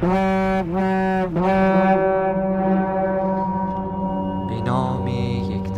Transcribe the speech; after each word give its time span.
به 0.00 0.08
نام 4.64 5.06
یک 5.06 5.70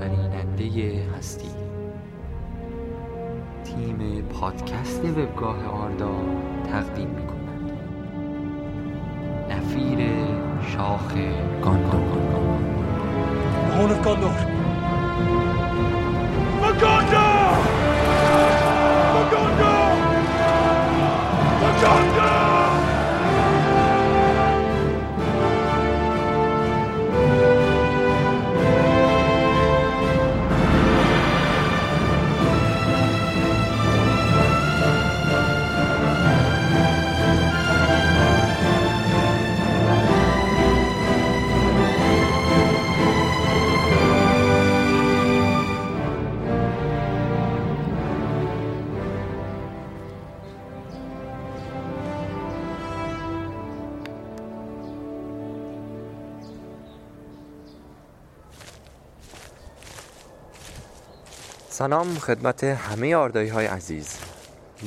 فریننده 0.00 1.04
هستی. 1.18 1.50
تیم 3.64 4.22
پادکست 4.22 5.04
وبگاه 5.04 5.66
آردا 5.66 6.14
تقدیم 6.72 7.08
می 7.08 7.26
کند 7.26 7.72
نفیر 9.50 9.98
شاخ 10.62 11.14
گاندور. 11.62 12.16
of 14.26 14.55
سلام 61.78 62.14
خدمت 62.14 62.64
همه 62.64 63.16
آردایی 63.16 63.48
های 63.48 63.66
عزیز. 63.66 64.18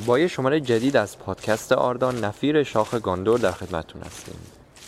با 0.06 0.18
یه 0.18 0.28
شماره 0.28 0.60
جدید 0.60 0.96
از 0.96 1.18
پادکست 1.18 1.72
آردا 1.72 2.10
نفیر 2.10 2.62
شاخ 2.62 2.94
گاندور 2.94 3.38
در 3.38 3.52
خدمتتون 3.52 4.02
هستیم. 4.02 4.34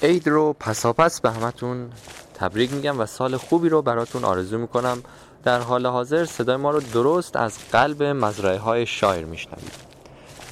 عید 0.03 0.29
رو 0.29 0.53
پساپس 0.53 1.21
به 1.21 1.31
همتون 1.31 1.91
تبریک 2.35 2.73
میگم 2.73 3.01
و 3.01 3.07
سال 3.07 3.37
خوبی 3.37 3.69
رو 3.69 3.83
براتون 3.83 4.25
آرزو 4.25 4.59
می‌کنم. 4.59 5.03
در 5.45 5.61
حال 5.61 5.87
حاضر 5.87 6.25
صدای 6.25 6.57
ما 6.57 6.71
رو 6.71 6.81
درست 6.81 7.37
از 7.37 7.59
قلب 7.73 8.03
مزرعه 8.03 8.59
های 8.59 8.87
شایر 8.87 9.25
میشنوید. 9.25 9.75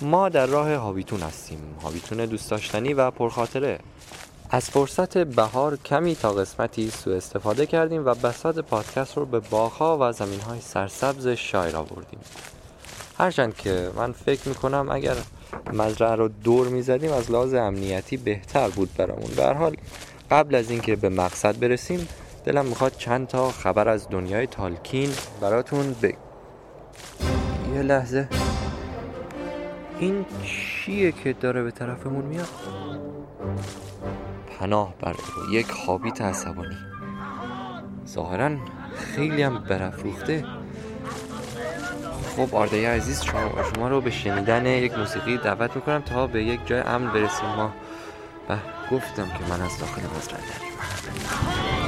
ما 0.03 0.29
در 0.29 0.47
راه 0.47 0.75
هاویتون 0.75 1.21
هستیم. 1.21 1.77
هاویتون 1.83 2.19
دوست 2.27 2.51
داشتنی 2.51 2.95
و 2.95 3.11
پرخاطره. 3.11 3.79
از 4.53 4.71
فرصت 4.71 5.19
بهار 5.19 5.77
کمی 5.77 6.15
تا 6.15 6.33
قسمتی 6.33 6.91
سوء 6.91 7.17
استفاده 7.17 7.67
کردیم 7.67 8.07
و 8.07 8.15
بساط 8.15 8.59
پادکست 8.59 9.17
رو 9.17 9.27
به 9.27 9.41
باغها 9.41 9.99
و 10.01 10.13
زمین 10.13 10.41
های 10.41 10.61
سرسبز 10.61 11.29
شایر 11.29 11.77
آوردیم. 11.77 12.21
هرچند 13.19 13.57
که 13.57 13.91
من 13.97 14.13
فکر 14.13 14.49
می‌کنم 14.49 14.89
اگر 14.91 15.17
مزرعه 15.73 16.15
رو 16.15 16.29
دور 16.29 16.69
می‌زدیم 16.69 17.13
از 17.13 17.31
لحاظ 17.31 17.55
امنیتی 17.55 18.17
بهتر 18.17 18.69
بود 18.69 18.91
برامون. 18.97 19.31
به 19.37 19.55
حال 19.55 19.77
قبل 20.31 20.55
از 20.55 20.71
اینکه 20.71 20.97
به 20.97 21.09
مقصد 21.09 21.59
برسیم 21.59 22.09
دلم 22.45 22.67
می‌خواد 22.67 22.93
چند 22.99 23.27
تا 23.27 23.51
خبر 23.51 23.89
از 23.89 24.09
دنیای 24.11 24.47
تالکین 24.47 25.11
براتون 25.41 25.97
ب... 26.03 26.05
یه 27.75 27.83
لحظه. 27.83 28.29
این 29.99 30.27
چیه 30.45 31.13
که 31.13 31.33
داره 31.33 31.63
به 31.63 31.71
طرفمون 31.71 32.25
میاد؟ 32.25 32.49
پناه 34.61 34.95
بر 35.01 35.17
یک 35.51 35.67
هابیت 35.87 36.23
عصبانی 36.23 36.77
ظاهرا 38.07 38.51
خیلی 38.97 39.43
هم 39.43 39.59
برافروخته. 39.59 40.45
خب 42.37 42.55
آرده 42.55 42.91
عزیز 42.91 43.23
شما, 43.23 43.51
شما 43.75 43.89
رو 43.89 44.01
به 44.01 44.11
شنیدن 44.11 44.67
یک 44.67 44.99
موسیقی 44.99 45.39
دعوت 45.39 45.77
می‌کنم 45.77 46.01
تا 46.01 46.27
به 46.27 46.45
یک 46.45 46.67
جای 46.67 46.81
امن 46.81 47.13
برسیم. 47.13 47.49
ما 47.49 47.73
و 48.49 48.57
گفتم 48.91 49.27
که 49.27 49.45
من 49.51 49.63
از 49.63 49.79
داخل 49.79 50.03
مزرعه 50.17 50.41
داریم 50.41 51.80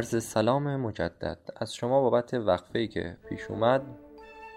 عرض 0.00 0.24
سلام 0.24 0.76
مجدد. 0.76 1.38
از 1.56 1.74
شما 1.74 2.00
بابت 2.00 2.34
وقفه 2.34 2.78
ای 2.78 2.88
که 2.88 3.16
پیش 3.28 3.40
اومد 3.48 3.82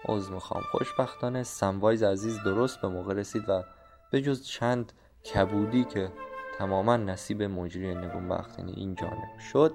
عوض 0.05 0.29
می‌خوام. 0.29 0.63
خوشبختانه 0.71 1.43
سموایز 1.43 2.03
عزیز 2.03 2.43
درست 2.45 2.81
به 2.81 2.87
موقع 2.87 3.13
رسید 3.13 3.49
و 3.49 3.63
به 4.11 4.21
جز 4.21 4.45
چند 4.45 4.93
کبودی 5.33 5.83
که 5.83 6.09
تماما 6.57 6.97
نصیب 6.97 7.43
مجری 7.43 7.95
نگون 7.95 8.29
بخت 8.29 8.59
یعنی 8.59 8.71
این 8.71 8.95
جانب 8.95 9.39
شد 9.51 9.73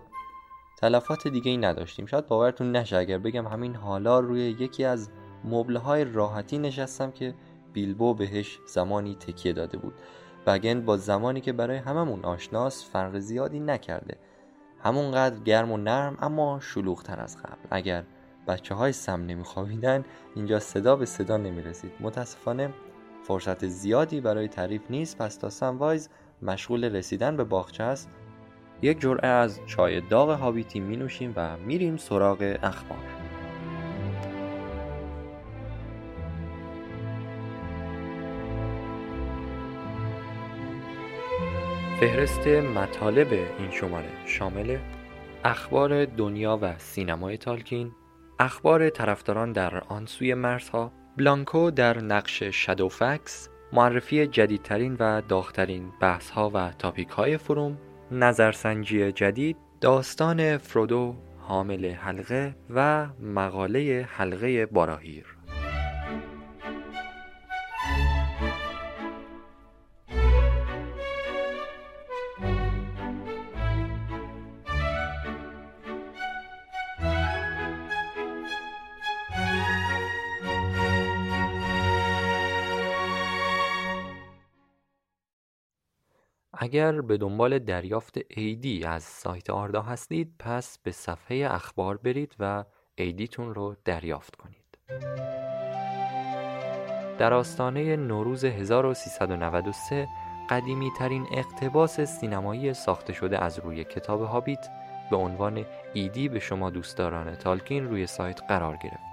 تلفات 0.78 1.28
دیگه 1.28 1.50
ای 1.50 1.56
نداشتیم. 1.56 2.06
شاید 2.06 2.26
باورتون 2.26 2.76
نشه 2.76 2.96
اگر 2.96 3.18
بگم 3.18 3.46
همین 3.46 3.74
حالا 3.74 4.20
روی 4.20 4.40
یکی 4.40 4.84
از 4.84 5.10
مبله 5.44 6.04
راحتی 6.04 6.58
نشستم 6.58 7.10
که 7.10 7.34
بیلبو 7.72 8.14
بهش 8.14 8.58
زمانی 8.66 9.14
تکیه 9.14 9.52
داده 9.52 9.78
بود. 9.78 9.94
بگند 10.46 10.84
با 10.84 10.96
زمانی 10.96 11.40
که 11.40 11.52
برای 11.52 11.76
هممون 11.76 12.24
آشناس 12.24 12.90
فرق 12.90 13.18
زیادی 13.18 13.60
نکرده. 13.60 14.16
همونقدر 14.82 15.38
گرم 15.38 15.72
و 15.72 15.76
نرم 15.76 16.16
اما 16.20 16.60
شلوغتر 16.60 17.20
از 17.20 17.38
قبل. 17.38 17.68
اگر 17.70 18.04
بچه 18.46 18.74
های 18.74 18.92
سم 18.92 19.26
نمیخوابیدن 19.26 20.04
اینجا 20.34 20.58
صدا 20.58 20.96
به 20.96 21.06
صدا 21.06 21.36
نمی‌رسید. 21.36 21.92
متاسفانه 22.00 22.70
فرصت 23.22 23.66
زیادی 23.66 24.20
برای 24.20 24.48
تعریف 24.48 24.82
نیست. 24.90 25.18
پس 25.18 25.36
تا 25.36 25.50
سموایز 25.50 26.08
مشغول 26.42 26.84
رسیدن 26.84 27.36
به 27.36 27.44
باغچه 27.44 27.84
است. 27.84 28.10
یک 28.82 29.00
جرعه 29.00 29.28
از 29.28 29.60
چای 29.66 30.00
داغ 30.00 30.30
هابیتی 30.30 30.80
می 30.80 30.96
نوشیم 30.96 31.32
و 31.36 31.56
میریم 31.56 31.96
سراغ 31.96 32.56
اخبار. 32.62 33.17
فهرست 42.00 42.46
مطالب 42.48 43.32
این 43.32 43.70
شماره 43.70 44.08
شامل 44.26 44.78
اخبار 45.44 46.04
دنیا 46.04 46.58
و 46.62 46.78
سینمای 46.78 47.36
تالکین 47.36 47.92
اخبار 48.38 48.90
طرفداران 48.90 49.52
در 49.52 49.78
آن 49.78 50.06
سوی 50.06 50.34
مرزها 50.34 50.92
بلانکو 51.16 51.70
در 51.70 52.00
نقش 52.00 52.42
شادوفکس 52.42 53.48
معرفی 53.72 54.26
جدیدترین 54.26 54.96
و 55.00 55.22
داغترین 55.28 55.92
بحث 56.00 56.38
و 56.38 56.70
تاپیک 56.78 57.08
های 57.08 57.36
فروم 57.36 57.78
نظرسنجی 58.10 59.12
جدید 59.12 59.56
داستان 59.80 60.58
فرودو 60.58 61.16
حامل 61.38 61.90
حلقه 61.90 62.56
و 62.70 63.06
مقاله 63.20 64.08
حلقه 64.10 64.66
باراهیر. 64.66 65.37
اگر 86.60 87.00
به 87.00 87.16
دنبال 87.16 87.58
دریافت 87.58 88.18
ایدی 88.28 88.84
از 88.84 89.02
سایت 89.02 89.50
آردا 89.50 89.82
هستید 89.82 90.34
پس 90.38 90.78
به 90.78 90.90
صفحه 90.90 91.46
اخبار 91.50 91.96
برید 91.96 92.34
و 92.38 92.64
ایدیتون 92.94 93.54
رو 93.54 93.76
دریافت 93.84 94.36
کنید. 94.36 94.78
در 97.18 97.34
آستانه 97.34 97.96
نوروز 97.96 98.44
1393 98.44 100.08
قدیمی 100.50 100.90
ترین 100.98 101.26
اقتباس 101.32 102.00
سینمایی 102.00 102.74
ساخته 102.74 103.12
شده 103.12 103.44
از 103.44 103.58
روی 103.58 103.84
کتاب 103.84 104.22
هابیت 104.22 104.68
به 105.10 105.16
عنوان 105.16 105.64
ایدی 105.94 106.28
به 106.28 106.38
شما 106.38 106.70
دوستداران 106.70 107.34
تالکین 107.34 107.88
روی 107.88 108.06
سایت 108.06 108.40
قرار 108.48 108.76
گرفت. 108.76 109.08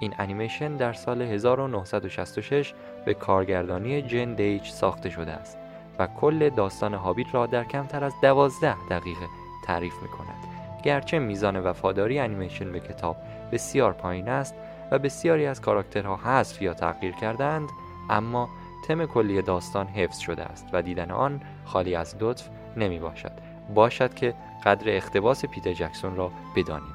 این 0.00 0.14
انیمیشن 0.18 0.76
در 0.76 0.92
سال 0.92 1.22
1966 1.22 2.74
به 3.04 3.14
کارگردانی 3.14 4.02
جن 4.02 4.34
دیج 4.34 4.66
ساخته 4.66 5.10
شده 5.10 5.32
است. 5.32 5.69
و 6.00 6.06
کل 6.06 6.50
داستان 6.50 6.94
هابیت 6.94 7.34
را 7.34 7.46
در 7.46 7.64
کمتر 7.64 8.04
از 8.04 8.14
دوازده 8.22 8.76
دقیقه 8.90 9.26
تعریف 9.64 10.02
می 10.02 10.08
کند 10.08 10.48
گرچه 10.82 11.18
میزان 11.18 11.56
وفاداری 11.56 12.18
انیمیشن 12.18 12.72
به 12.72 12.80
کتاب 12.80 13.16
بسیار 13.52 13.92
پایین 13.92 14.28
است 14.28 14.54
و 14.90 14.98
بسیاری 14.98 15.46
از 15.46 15.60
کاراکترها 15.60 16.16
حذف 16.16 16.62
یا 16.62 16.74
تغییر 16.74 17.12
کردند 17.12 17.68
اما 18.10 18.48
تم 18.88 19.06
کلی 19.06 19.42
داستان 19.42 19.86
حفظ 19.86 20.18
شده 20.18 20.42
است 20.42 20.66
و 20.72 20.82
دیدن 20.82 21.10
آن 21.10 21.40
خالی 21.64 21.94
از 21.94 22.16
لطف 22.20 22.48
نمی 22.76 22.98
باشد 22.98 23.32
باشد 23.74 24.14
که 24.14 24.34
قدر 24.64 24.96
اختباس 24.96 25.44
پیتر 25.44 25.72
جکسون 25.72 26.16
را 26.16 26.30
بدانیم. 26.56 26.94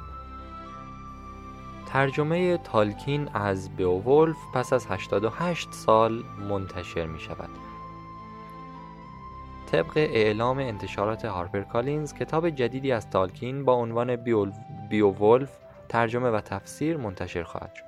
ترجمه 1.87 2.57
تالکین 2.57 3.29
از 3.33 3.75
بیوولف 3.75 4.37
پس 4.53 4.73
از 4.73 4.87
88 4.87 5.73
سال 5.73 6.23
منتشر 6.49 7.05
می 7.05 7.19
شود 7.19 7.49
طبق 9.71 9.97
اعلام 9.97 10.59
انتشارات 10.59 11.25
هارپر 11.25 11.61
کالینز 11.61 12.13
کتاب 12.13 12.49
جدیدی 12.49 12.91
از 12.91 13.09
تالکین 13.09 13.65
با 13.65 13.73
عنوان 13.73 14.15
بیوولف 14.89 15.49
ترجمه 15.89 16.29
و 16.29 16.41
تفسیر 16.41 16.97
منتشر 16.97 17.43
خواهد 17.43 17.75
شد 17.75 17.85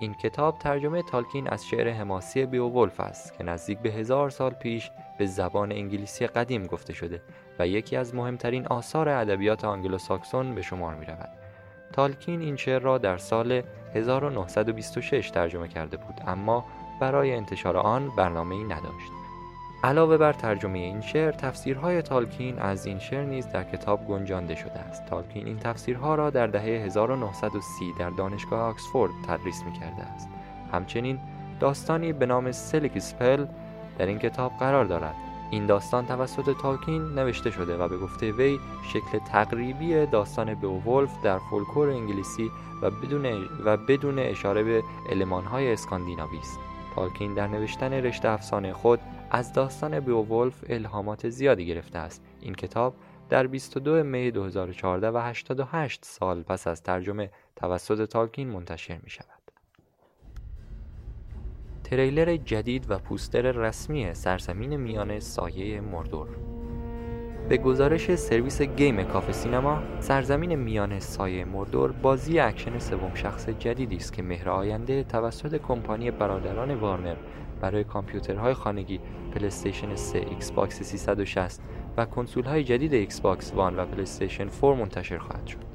این 0.00 0.14
کتاب 0.14 0.58
ترجمه 0.58 1.02
تالکین 1.02 1.48
از 1.48 1.66
شعر 1.66 1.88
حماسی 1.88 2.46
بیوولف 2.46 3.00
است 3.00 3.38
که 3.38 3.44
نزدیک 3.44 3.78
به 3.78 3.90
هزار 3.90 4.30
سال 4.30 4.50
پیش 4.50 4.90
به 5.18 5.26
زبان 5.26 5.72
انگلیسی 5.72 6.26
قدیم 6.26 6.66
گفته 6.66 6.92
شده 6.92 7.22
و 7.58 7.68
یکی 7.68 7.96
از 7.96 8.14
مهمترین 8.14 8.66
آثار 8.66 9.08
ادبیات 9.08 9.64
آنگلوساکسون 9.64 10.54
به 10.54 10.62
شمار 10.62 10.94
می 10.94 11.06
رود. 11.06 11.28
تالکین 11.92 12.40
این 12.40 12.56
شعر 12.56 12.78
را 12.78 12.98
در 12.98 13.18
سال 13.18 13.62
1926 13.94 15.30
ترجمه 15.30 15.68
کرده 15.68 15.96
بود 15.96 16.20
اما 16.26 16.64
برای 17.00 17.32
انتشار 17.32 17.76
آن 17.76 18.10
برنامه 18.16 18.54
ای 18.54 18.64
نداشت. 18.64 19.19
علاوه 19.84 20.16
بر 20.16 20.32
ترجمه 20.32 20.78
این 20.78 21.00
شعر 21.00 21.32
تفسیرهای 21.32 22.02
تالکین 22.02 22.58
از 22.58 22.86
این 22.86 22.98
شعر 22.98 23.24
نیز 23.24 23.48
در 23.48 23.64
کتاب 23.64 24.06
گنجانده 24.06 24.54
شده 24.54 24.78
است. 24.78 25.06
تالکین 25.06 25.46
این 25.46 25.58
تفسیرها 25.58 26.14
را 26.14 26.30
در 26.30 26.46
دهه 26.46 26.62
1930 26.62 27.92
در 27.98 28.10
دانشگاه 28.10 28.60
آکسفورد 28.60 29.12
تدریس 29.28 29.62
می 29.64 29.72
کرده 29.72 30.02
است. 30.02 30.28
همچنین 30.72 31.18
داستانی 31.60 32.12
به 32.12 32.26
نام 32.26 32.52
سلیک 32.52 32.98
سپل 32.98 33.46
در 33.98 34.06
این 34.06 34.18
کتاب 34.18 34.52
قرار 34.58 34.84
دارد. 34.84 35.14
این 35.50 35.66
داستان 35.66 36.06
توسط 36.06 36.56
تالکین 36.62 37.02
نوشته 37.02 37.50
شده 37.50 37.76
و 37.76 37.88
به 37.88 37.98
گفته 37.98 38.32
وی 38.32 38.58
شکل 38.82 39.18
تقریبی 39.18 40.06
داستان 40.06 40.54
بیوولف 40.54 41.22
در 41.22 41.38
فولکلور 41.38 41.90
انگلیسی 41.90 42.50
و 42.82 42.90
بدون, 42.90 43.26
و 43.64 43.76
بدون 43.76 44.18
اشاره 44.18 44.62
به 44.62 44.82
المانهای 45.10 45.72
اسکاندیناوی 45.72 46.38
است. 46.38 46.58
تالکین 46.94 47.34
در 47.34 47.46
نوشتن 47.46 47.92
رشته 47.92 48.28
افسانه 48.28 48.72
خود 48.72 49.00
از 49.30 49.52
داستان 49.52 50.00
بیوولف 50.00 50.64
الهامات 50.68 51.28
زیادی 51.28 51.66
گرفته 51.66 51.98
است 51.98 52.24
این 52.40 52.54
کتاب 52.54 52.94
در 53.28 53.46
22 53.46 54.04
می 54.04 54.30
2014 54.30 55.10
و 55.10 55.16
88 55.16 56.04
سال 56.04 56.42
پس 56.42 56.66
از 56.66 56.82
ترجمه 56.82 57.30
توسط 57.56 58.08
تالکین 58.08 58.48
منتشر 58.48 59.00
می 59.02 59.10
شود. 59.10 59.40
تریلر 61.84 62.36
جدید 62.36 62.90
و 62.90 62.98
پوستر 62.98 63.42
رسمی 63.42 64.14
سرزمین 64.14 64.76
میان 64.76 65.20
سایه 65.20 65.80
مردور 65.80 66.28
به 67.48 67.56
گزارش 67.56 68.14
سرویس 68.14 68.62
game 68.62 69.02
کافه 69.02 69.32
سینما 69.32 69.82
سرزمین 70.00 70.54
میان 70.54 71.00
سایه 71.00 71.44
مردور 71.44 71.92
بازی 71.92 72.38
اکشن 72.38 72.78
سوم 72.78 73.14
شخص 73.14 73.48
جدیدی 73.48 73.96
است 73.96 74.12
که 74.12 74.22
مهر 74.22 74.50
آینده 74.50 75.04
توسط 75.04 75.56
کمپانی 75.56 76.10
برادران 76.10 76.74
وارنر 76.74 77.16
برای 77.60 77.84
کامپیوترهای 77.84 78.54
خانگی 78.54 79.00
پلیستیشن 79.34 79.96
3 79.96 80.18
ایکس 80.18 80.50
باکس 80.50 80.82
360 80.82 81.60
و 81.96 82.04
کنسول 82.04 82.44
های 82.44 82.64
جدید 82.64 82.94
ایکس 82.94 83.20
باکس 83.20 83.52
وان 83.54 83.76
و 83.76 83.86
پلیستیشن 83.86 84.48
4 84.60 84.74
منتشر 84.74 85.18
خواهد 85.18 85.46
شد. 85.46 85.70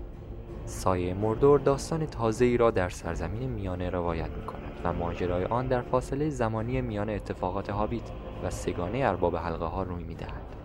سایه 0.66 1.14
مردور 1.14 1.60
داستان 1.60 2.06
تازه 2.06 2.46
ای 2.46 2.58
را 2.58 2.72
در 2.72 2.90
سرزمین 2.90 3.50
میانه 3.50 3.90
روایت 3.90 4.30
می 4.30 4.46
کند 4.46 4.82
و 4.84 4.94
ماجرای 4.94 5.46
آن 5.46 5.68
در 5.68 5.82
فاصله 5.82 6.30
زمانی 6.30 6.82
میان 6.82 7.10
اتفاقات 7.10 7.70
هابیت 7.70 8.10
و 8.44 8.50
سگانه 8.50 8.98
ارباب 8.98 9.36
حلقه 9.36 9.66
ها 9.66 9.84
روی 9.84 10.04
می 10.04 10.16
دهد. 10.16 10.56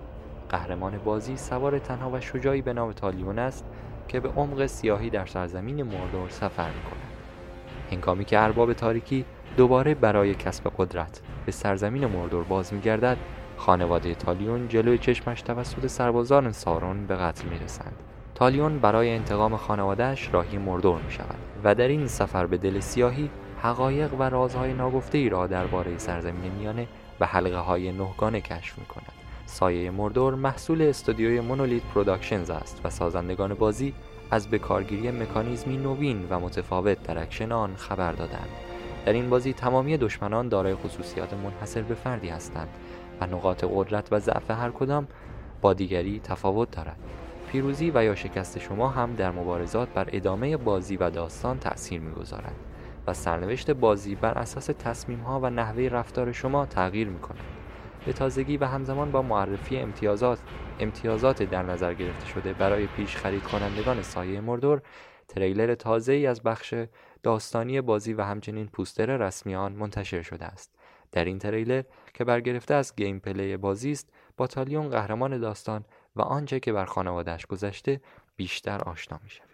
قهرمان 0.49 0.99
بازی 0.99 1.37
سوار 1.37 1.79
تنها 1.79 2.11
و 2.11 2.21
شجاعی 2.21 2.63
به 2.63 2.73
نام 2.73 2.93
تالیون 2.93 3.39
است 3.39 3.65
که 4.09 4.21
به 4.21 4.29
عمق 4.29 4.67
سیاهی 4.67 5.11
در 5.11 5.27
سرزمین 5.27 5.83
مردور 5.83 6.29
سفر 6.29 6.69
می 6.69 6.83
کند. 6.83 7.11
هنگامی 7.91 8.25
که 8.25 8.39
ارباب 8.39 8.73
تاریکی 8.73 9.25
دوباره 9.57 9.95
برای 9.95 10.35
کسب 10.35 10.73
قدرت 10.79 11.21
به 11.47 11.53
سرزمین 11.53 12.07
مردور 12.07 12.45
باز 12.45 12.75
میگردد 12.75 13.17
خانواده 13.57 14.15
تالیون 14.15 14.69
جلوی 14.69 14.99
چشمش 14.99 15.43
توسط 15.43 15.87
سربازان 15.87 16.53
سارون 16.53 17.07
به 17.07 17.17
قتل 17.17 17.49
می‌رسند 17.49 17.97
تالیون 18.35 18.79
برای 18.79 19.11
انتقام 19.11 19.57
خانوادهش 19.57 20.29
راهی 20.33 20.59
مردور 20.59 21.01
می 21.01 21.11
شود 21.11 21.39
و 21.65 21.75
در 21.75 21.89
این 21.89 22.07
سفر 22.07 22.47
به 22.47 22.57
دل 22.57 22.81
سیاهی 22.81 23.31
حقایق 23.63 24.15
و 24.15 24.23
رازهای 24.23 24.73
ناگفته 24.73 25.19
ای 25.19 25.29
را 25.29 25.47
درباره 25.47 25.99
سرزمین 25.99 26.53
میانه 26.53 26.87
و 27.21 27.27
حلقه 27.27 27.59
های 27.59 27.93
نهگانه 27.93 28.41
کشف 28.41 28.79
می 28.79 28.85
کند. 28.85 29.13
سایه 29.47 29.91
مردور 29.91 30.35
محصول 30.35 30.83
استودیوی 30.83 31.41
مونولیت 31.41 31.83
پروداکشنز 31.83 32.51
است 32.51 32.81
و 32.85 32.91
سازندگان 32.91 33.55
بازی 33.55 33.95
از 34.31 34.51
بکارگیری 34.51 35.11
مکانیزمی 35.11 35.77
نوین 35.77 36.27
و 36.31 36.41
متفاوت 36.41 37.03
در 37.03 37.23
اکشن 37.23 37.53
آن 37.53 37.75
خبر 37.77 38.13
دادند. 38.13 38.70
در 39.07 39.13
این 39.13 39.31
بازی 39.31 39.53
تمامی 39.53 39.97
دشمنان 39.97 40.49
دارای 40.49 40.75
خصوصیات 40.75 41.35
منحصر 41.35 41.83
به 41.83 41.95
فردی 41.95 42.29
هستند 42.29 42.69
و 43.21 43.27
نقاط 43.27 43.65
قدرت 43.75 44.09
و 44.11 44.19
ضعف 44.19 44.51
هر 44.51 44.71
کدام 44.71 45.09
با 45.61 45.75
دیگری 45.75 46.21
تفاوت 46.25 46.71
دارد 46.71 46.97
پیروزی 47.53 47.93
و 47.95 48.05
یا 48.05 48.15
شکست 48.15 48.59
شما 48.59 48.89
هم 48.89 49.15
در 49.15 49.31
مبارزات 49.31 49.89
بر 49.89 50.09
ادامه 50.13 50.57
بازی 50.57 50.97
و 50.97 51.11
داستان 51.11 51.59
تأثیر 51.59 52.01
می‌گذارد 52.01 52.55
و 53.07 53.15
سرنوشت 53.15 53.71
بازی 53.71 54.15
بر 54.15 54.39
اساس 54.39 54.67
تصمیم 54.67 55.21
ها 55.21 55.41
و 55.41 55.51
نحوه 55.51 55.83
رفتار 55.83 56.33
شما 56.33 56.67
تغییر 56.67 57.09
می 57.09 57.19
کند. 57.19 57.39
به 58.07 58.13
تازگی 58.13 58.57
و 58.57 58.65
همزمان 58.65 59.11
با 59.11 59.23
معرفی 59.23 59.77
امتیازات 59.77 60.39
امتیازات 60.81 61.43
در 61.43 61.63
نظر 61.63 61.95
گرفته 61.95 62.27
شده 62.27 62.53
برای 62.53 62.87
پیش 62.87 63.17
خرید 63.17 63.43
کنندگان 63.43 64.03
سایه 64.03 64.41
مردور 64.41 64.83
تریلر 65.29 65.75
تازه 65.75 66.13
ای 66.13 66.27
از 66.27 66.43
بخش 66.43 66.75
داستانی 67.23 67.81
بازی 67.81 68.13
و 68.13 68.23
همچنین 68.23 68.67
پوستر 68.67 69.17
رسمی 69.17 69.55
آن 69.55 69.73
منتشر 69.73 70.23
شده 70.23 70.45
است 70.45 70.75
در 71.13 71.25
این 71.25 71.39
تریلر 71.39 71.83
که 72.15 72.25
برگرفته 72.25 72.75
از 72.75 72.97
gameplay 72.97 73.57
بازی 73.57 73.93
است 73.93 74.09
با 74.37 74.47
تالیون 74.47 74.89
قهرمان 74.89 75.39
داستان 75.39 75.85
و 76.17 76.23
آنچه 76.23 76.61
که 76.61 76.73
بر 76.73 76.85
خانوادهش 76.85 77.47
گذشته 77.47 78.01
بیشتر 78.37 78.79
آشنا 78.79 79.21
می 79.23 79.31
شوید. 79.31 79.51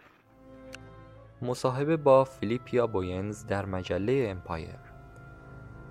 مصاحبه 1.41 1.97
با 1.97 2.23
فیلیپا 2.23 2.87
بوینز 2.87 3.45
در 3.45 3.65
مجله 3.65 4.27
امپایر 4.29 4.79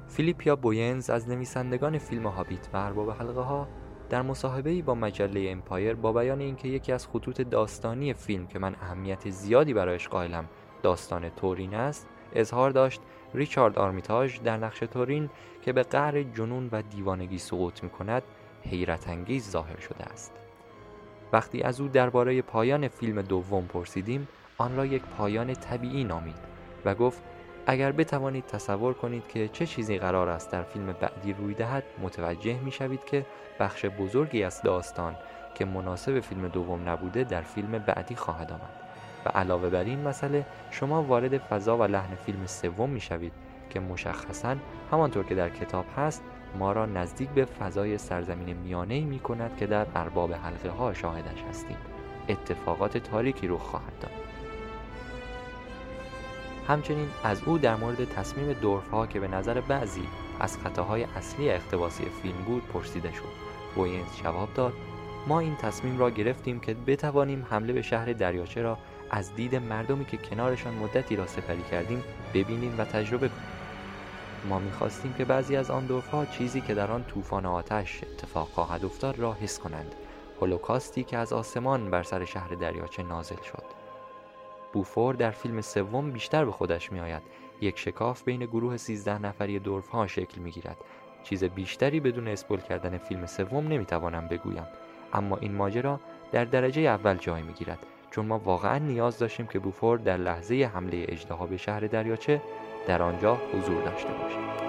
فیلیپا 0.09 0.57
بوینز 0.57 1.11
از 1.11 1.29
نویسندگان 1.29 1.99
فیلم 1.99 2.27
هابیت 2.27 2.69
و 2.73 2.77
ارباب 2.77 3.11
حلقه 3.11 3.41
ها 3.41 3.69
در 4.11 4.23
مصاحبه 4.23 4.83
با 4.83 4.95
مجله 4.95 5.51
امپایر 5.51 5.95
با 5.95 6.13
بیان 6.13 6.41
اینکه 6.41 6.69
یکی 6.69 6.93
از 6.93 7.07
خطوط 7.07 7.41
داستانی 7.41 8.15
فیلم 8.15 8.47
که 8.47 8.59
من 8.59 8.75
اهمیت 8.75 9.31
زیادی 9.31 9.75
برایش 9.75 10.09
قائلم 10.09 10.49
داستان 10.83 11.31
تورین 11.31 11.75
است 11.75 12.07
اظهار 12.33 12.71
داشت 12.71 13.01
ریچارد 13.35 13.79
آرمیتاژ 13.79 14.41
در 14.41 14.57
نقش 14.57 14.79
تورین 14.79 15.31
که 15.63 15.73
به 15.73 15.83
قعر 15.83 16.23
جنون 16.23 16.69
و 16.73 16.83
دیوانگی 16.83 17.39
سقوط 17.39 17.83
می 17.83 17.91
کند 17.91 18.23
حیرت 18.63 19.09
انگیز 19.09 19.51
ظاهر 19.51 19.81
شده 19.81 20.05
است. 20.05 20.33
وقتی 21.33 21.63
از 21.63 21.81
او 21.81 21.89
درباره 21.89 22.43
پایان 22.43 22.89
فیلم 22.89 23.23
دوم 23.23 23.67
پرسیدیم 23.67 24.29
آن 24.59 24.77
را 24.77 24.87
یک 24.87 25.03
پایان 25.03 25.55
طبیعی 25.55 26.05
نامید 26.05 26.39
و 26.85 26.95
گفت 26.95 27.23
اگر 27.67 27.93
بتوانید 27.93 28.47
تصور 28.47 28.95
کنید 28.95 29.29
که 29.29 29.49
چه 29.49 29.67
چیزی 29.67 29.99
قرار 29.99 30.29
است 30.29 30.51
در 30.51 30.63
فیلم 30.63 30.93
بعدی 31.01 31.33
روی 31.33 31.55
دهد 31.55 31.85
متوجه 32.03 32.61
می 32.61 32.73
شوید 32.73 33.05
که 33.05 33.27
بخش 33.61 33.85
بزرگی 33.85 34.43
از 34.43 34.63
داستان 34.63 35.17
که 35.55 35.65
مناسب 35.65 36.21
فیلم 36.21 36.49
دوم 36.49 36.89
نبوده 36.89 37.25
در 37.25 37.43
فیلم 37.43 37.79
بعدی 37.79 38.15
خواهد 38.15 38.53
آمد. 38.53 38.86
و 39.27 39.29
علاوه 39.29 39.71
بر 39.71 39.85
این 39.85 40.03
مسئله 40.03 40.47
شما 40.71 41.03
وارد 41.03 41.39
فضا 41.39 41.77
و 41.77 41.83
لحن 41.83 42.15
فیلم 42.15 42.47
سوم 42.47 42.91
می 42.91 43.01
شوید 43.01 43.33
که 43.71 43.81
مشخصا 43.81 44.57
همانطور 44.93 45.25
که 45.25 45.35
در 45.35 45.49
کتاب 45.49 45.85
هست 45.97 46.23
ما 46.59 46.73
را 46.73 46.87
نزدیک 46.87 47.29
به 47.29 47.45
فضای 47.45 47.99
سرزمین 47.99 48.57
میانه 48.57 49.01
می 49.01 49.19
کند 49.19 49.57
که 49.57 49.67
در 49.67 49.87
ارباب 49.95 50.33
حلقه 50.33 50.69
ها 50.69 50.95
شاهدش 50.95 51.43
هستیم. 51.49 51.77
اتفاقات 52.29 52.99
تاریکی 52.99 53.49
رخ 53.49 53.61
خواهد 53.61 53.99
داد. 54.01 54.11
همچنین 56.69 57.09
از 57.25 57.43
او 57.47 57.59
در 57.59 57.77
مورد 57.77 58.05
تصمیم 58.05 58.53
دورف 58.53 58.91
ها 58.91 59.07
که 59.07 59.21
به 59.21 59.29
نظر 59.29 59.61
بعضی 59.61 60.09
از 60.41 60.59
خطاهای 60.59 61.07
اصلی 61.17 61.51
اقتباسی 61.51 62.05
فیلم 62.05 62.39
بود 62.47 62.69
پرسیده 62.69 63.13
شد. 63.13 63.47
بوینز 63.75 64.17
جواب 64.23 64.49
داد 64.55 64.73
ما 65.27 65.41
این 65.41 65.57
تصمیم 65.57 65.99
را 65.99 66.11
گرفتیم 66.11 66.61
که 66.61 66.75
بتوانیم 66.75 67.47
حمله 67.51 67.73
به 67.73 67.83
شهر 67.83 68.13
دریاچه 68.13 68.63
را 68.63 68.79
از 69.11 69.35
دید 69.35 69.55
مردمی 69.55 70.05
که 70.05 70.17
کنارشان 70.17 70.75
مدتی 70.75 71.17
را 71.17 71.27
سپری 71.27 71.63
کردیم 71.63 72.05
ببینیم 72.35 72.75
و 72.79 72.85
تجربه 72.85 73.29
کنیم. 73.29 73.43
ما 74.49 74.59
می‌خواستیم 74.59 75.13
که 75.13 75.25
بعضی 75.25 75.57
از 75.57 75.71
آن 75.71 75.87
دورها 75.87 76.27
چیزی 76.27 76.61
که 76.61 76.75
در 76.75 76.91
آن 76.91 77.05
طوفان 77.05 77.47
آتش 77.47 78.03
اتفاق 78.03 78.49
خواهد 78.49 78.85
افتاد 78.85 79.19
را 79.19 79.33
حس 79.33 79.59
کنند. 79.59 79.95
هولوکاستی 80.41 81.05
که 81.05 81.17
از 81.17 81.33
آسمان 81.33 81.91
بر 81.91 82.03
سر 82.03 82.25
شهر 82.25 82.49
دریاچه 82.49 83.03
نازل 83.03 83.43
شد. 83.43 83.65
بوفور 84.73 85.15
در 85.15 85.31
فیلم 85.31 85.61
سوم 85.61 86.11
بیشتر 86.11 86.45
به 86.45 86.53
خودش 86.53 86.93
می 86.93 87.01
آید 87.01 87.23
یک 87.61 87.79
شکاف 87.79 88.25
بین 88.25 88.47
گروه 88.47 88.77
13 88.77 89.19
نفری 89.19 89.59
دورف 89.59 89.89
ها 89.89 90.07
شکل 90.07 90.41
می 90.41 90.51
گیرد 90.51 90.77
چیز 91.23 91.45
بیشتری 91.45 92.01
بدون 92.01 92.29
اسپول 92.29 92.61
کردن 92.61 92.99
فیلم 92.99 93.27
سوم 93.27 93.69
نمی‌توانم 93.69 94.29
بگویم. 94.29 94.67
اما 95.13 95.37
این 95.37 95.55
ماجرا 95.55 96.01
در 96.33 96.45
درجه 96.45 96.83
اول 96.83 97.17
جای 97.17 97.43
می 97.43 97.53
گیرد 97.53 97.79
چون 98.17 98.27
ما 98.27 98.39
واقعا 98.39 98.79
نیاز 98.79 99.19
داشتیم 99.19 99.47
که 99.47 99.59
بوفور 99.59 99.99
در 99.99 100.17
لحظه 100.17 100.71
حمله 100.75 101.05
اجدها 101.09 101.47
به 101.47 101.57
شهر 101.57 101.81
دریاچه 101.81 102.43
در 102.87 103.03
آنجا 103.03 103.39
حضور 103.53 103.85
داشته 103.85 104.09
باشد 104.09 104.66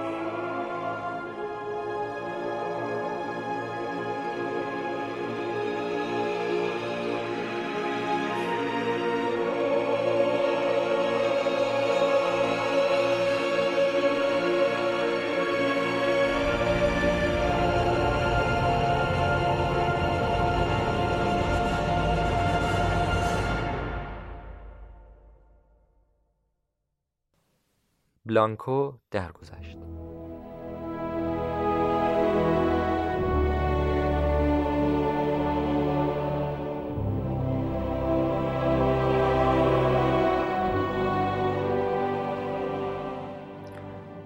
بلانکو 28.38 28.94
درگذشت. 29.12 29.78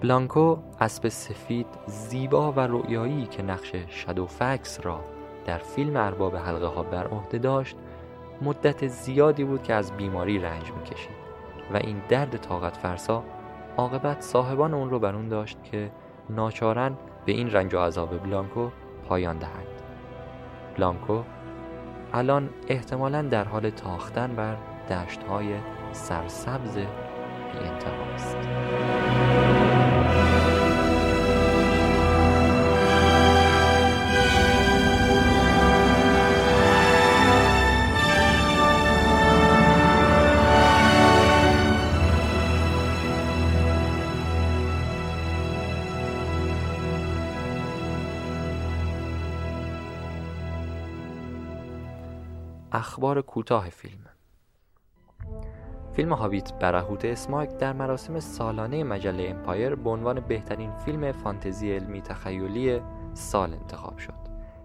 بلانکو 0.00 0.56
اسب 0.80 1.08
سفید 1.08 1.66
زیبا 1.86 2.52
و 2.52 2.60
رویایی 2.60 3.26
که 3.26 3.42
نقش 3.42 3.74
شادو 3.88 4.26
فکس 4.26 4.80
را 4.82 5.00
در 5.44 5.58
فیلم 5.58 5.96
ارباب 5.96 6.36
حلقه 6.36 6.66
ها 6.66 6.82
بر 6.82 7.06
عهده 7.06 7.38
داشت 7.38 7.76
مدت 8.42 8.86
زیادی 8.86 9.44
بود 9.44 9.62
که 9.62 9.74
از 9.74 9.92
بیماری 9.92 10.38
رنج 10.38 10.72
می‌کشید 10.72 11.16
و 11.72 11.76
این 11.76 12.02
درد 12.08 12.36
طاقت 12.36 12.76
فرسا 12.76 13.24
عاقبت 13.76 14.20
صاحبان 14.20 14.74
اون 14.74 14.90
رو 14.90 14.98
بر 14.98 15.14
اون 15.14 15.28
داشت 15.28 15.58
که 15.62 15.90
ناچارن 16.30 16.96
به 17.26 17.32
این 17.32 17.50
رنج 17.50 17.74
و 17.74 17.78
عذاب 17.78 18.22
بلانکو 18.22 18.70
پایان 19.08 19.38
دهند. 19.38 19.66
بلانکو 20.76 21.22
الان 22.12 22.50
احتمالا 22.68 23.22
در 23.22 23.44
حال 23.44 23.70
تاختن 23.70 24.34
بر 24.36 24.56
دشت 24.90 25.22
های 25.22 25.54
سرسبز 25.92 26.76
بی 26.76 27.58
است. 28.14 28.36
اخبار 52.92 53.22
کوتاه 53.22 53.70
فیلم. 53.70 54.04
فیلم 55.92 56.12
هابیت 56.12 56.52
برهوت 56.52 57.04
اسماک 57.04 57.56
در 57.58 57.72
مراسم 57.72 58.20
سالانه 58.20 58.84
مجله 58.84 59.28
امپایر 59.30 59.74
به 59.74 59.90
عنوان 59.90 60.20
بهترین 60.20 60.78
فیلم 60.78 61.12
فانتزی 61.12 61.72
علمی 61.72 62.00
تخیلی 62.00 62.80
سال 63.14 63.54
انتخاب 63.54 63.98
شد. 63.98 64.14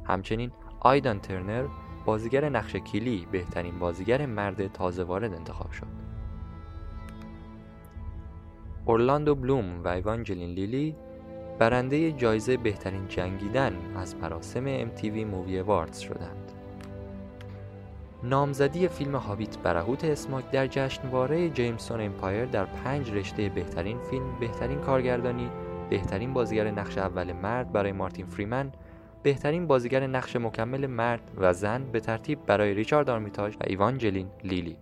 همچنین 0.06 0.52
آیدان 0.80 1.20
ترنر 1.20 1.68
بازیگر 2.06 2.50
نقش 2.50 2.76
کیلی 2.76 3.28
بهترین 3.32 3.80
بازیگر 3.80 4.26
مرد 4.26 4.72
تازه 4.72 5.04
وارد 5.04 5.34
انتخاب 5.34 5.72
شد. 5.72 5.88
اورلاندو 8.86 9.36
بلوم 9.36 9.84
و 9.84 9.88
ایوانجلین 9.88 10.50
لیلی 10.50 10.96
برنده 11.60 12.12
جایزه 12.12 12.58
بهترین 12.58 13.08
جنگیدن 13.08 13.74
از 13.96 14.16
مراسم 14.16 14.86
MTV 14.86 15.04
Movie 15.04 15.64
Awards 15.64 15.98
شدند. 15.98 16.47
نامزدی 18.24 18.88
فیلم 18.88 19.16
هابیت 19.16 19.58
برهوت 19.58 20.04
اسماک 20.04 20.52
در 20.52 20.68
جشنواره 20.68 21.50
جیمسون 21.50 22.02
امپایر 22.02 22.46
در 22.46 22.66
پنج 22.66 23.12
رشته 23.12 23.50
بهترین 23.50 24.00
فیلم، 24.00 24.40
بهترین 24.40 24.80
کارگردانی، 24.80 25.50
بهترین 25.90 26.34
بازیگر 26.34 26.72
نقش 26.72 26.98
اول 26.98 27.34
مرد 27.34 27.72
برای 27.72 27.92
مارتین 27.92 28.26
فریمن، 28.26 28.72
بهترین 29.24 29.68
بازیگر 29.68 30.08
نقش 30.08 30.36
مکمل 30.36 30.88
مرد 30.88 31.32
و 31.38 31.54
زن 31.54 31.84
به 31.92 32.00
ترتیب 32.00 32.46
برای 32.46 32.74
ریچارد 32.74 33.10
آرمیتاژ 33.10 33.56
و 33.56 33.60
ایوانجلین 33.68 34.28
لیلی. 34.44 34.78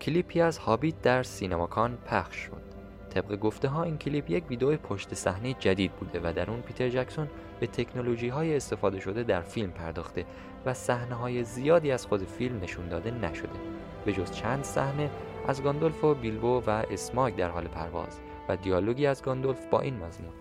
کلیپی 0.00 0.40
از 0.40 0.58
هابیت 0.58 1.02
در 1.02 1.22
سینماکان 1.22 1.98
پخش 2.06 2.36
شد. 2.36 2.62
طبق 3.10 3.36
گفته 3.36 3.68
ها 3.68 3.82
این 3.82 3.98
کلیپ 3.98 4.30
یک 4.30 4.44
ویدیو 4.50 4.76
پشت 4.76 5.14
صحنه 5.14 5.54
جدید 5.54 5.92
بوده 5.92 6.20
و 6.24 6.32
در 6.32 6.50
اون 6.50 6.60
پیتر 6.60 6.88
جکسون 6.88 7.28
به 7.60 7.66
تکنولوژی 7.66 8.28
های 8.28 8.56
استفاده 8.56 9.00
شده 9.00 9.22
در 9.22 9.40
فیلم 9.40 9.70
پرداخته 9.70 10.24
و 10.66 10.74
صحنه 10.74 11.14
های 11.14 11.44
زیادی 11.44 11.90
از 11.90 12.06
خود 12.06 12.24
فیلم 12.24 12.60
نشون 12.60 12.88
داده 12.88 13.10
نشده. 13.10 13.58
به 14.04 14.12
جز 14.12 14.30
چند 14.30 14.64
صحنه 14.64 15.10
از 15.48 15.62
گاندولف 15.62 16.04
و 16.04 16.14
بیلبو 16.14 16.62
و 16.66 16.70
اسماگ 16.90 17.36
در 17.36 17.48
حال 17.48 17.64
پرواز 17.64 18.20
و 18.48 18.56
دیالوگی 18.56 19.06
از 19.06 19.22
گاندولف 19.22 19.66
با 19.66 19.80
این 19.80 19.94
مضمون. 19.94 20.32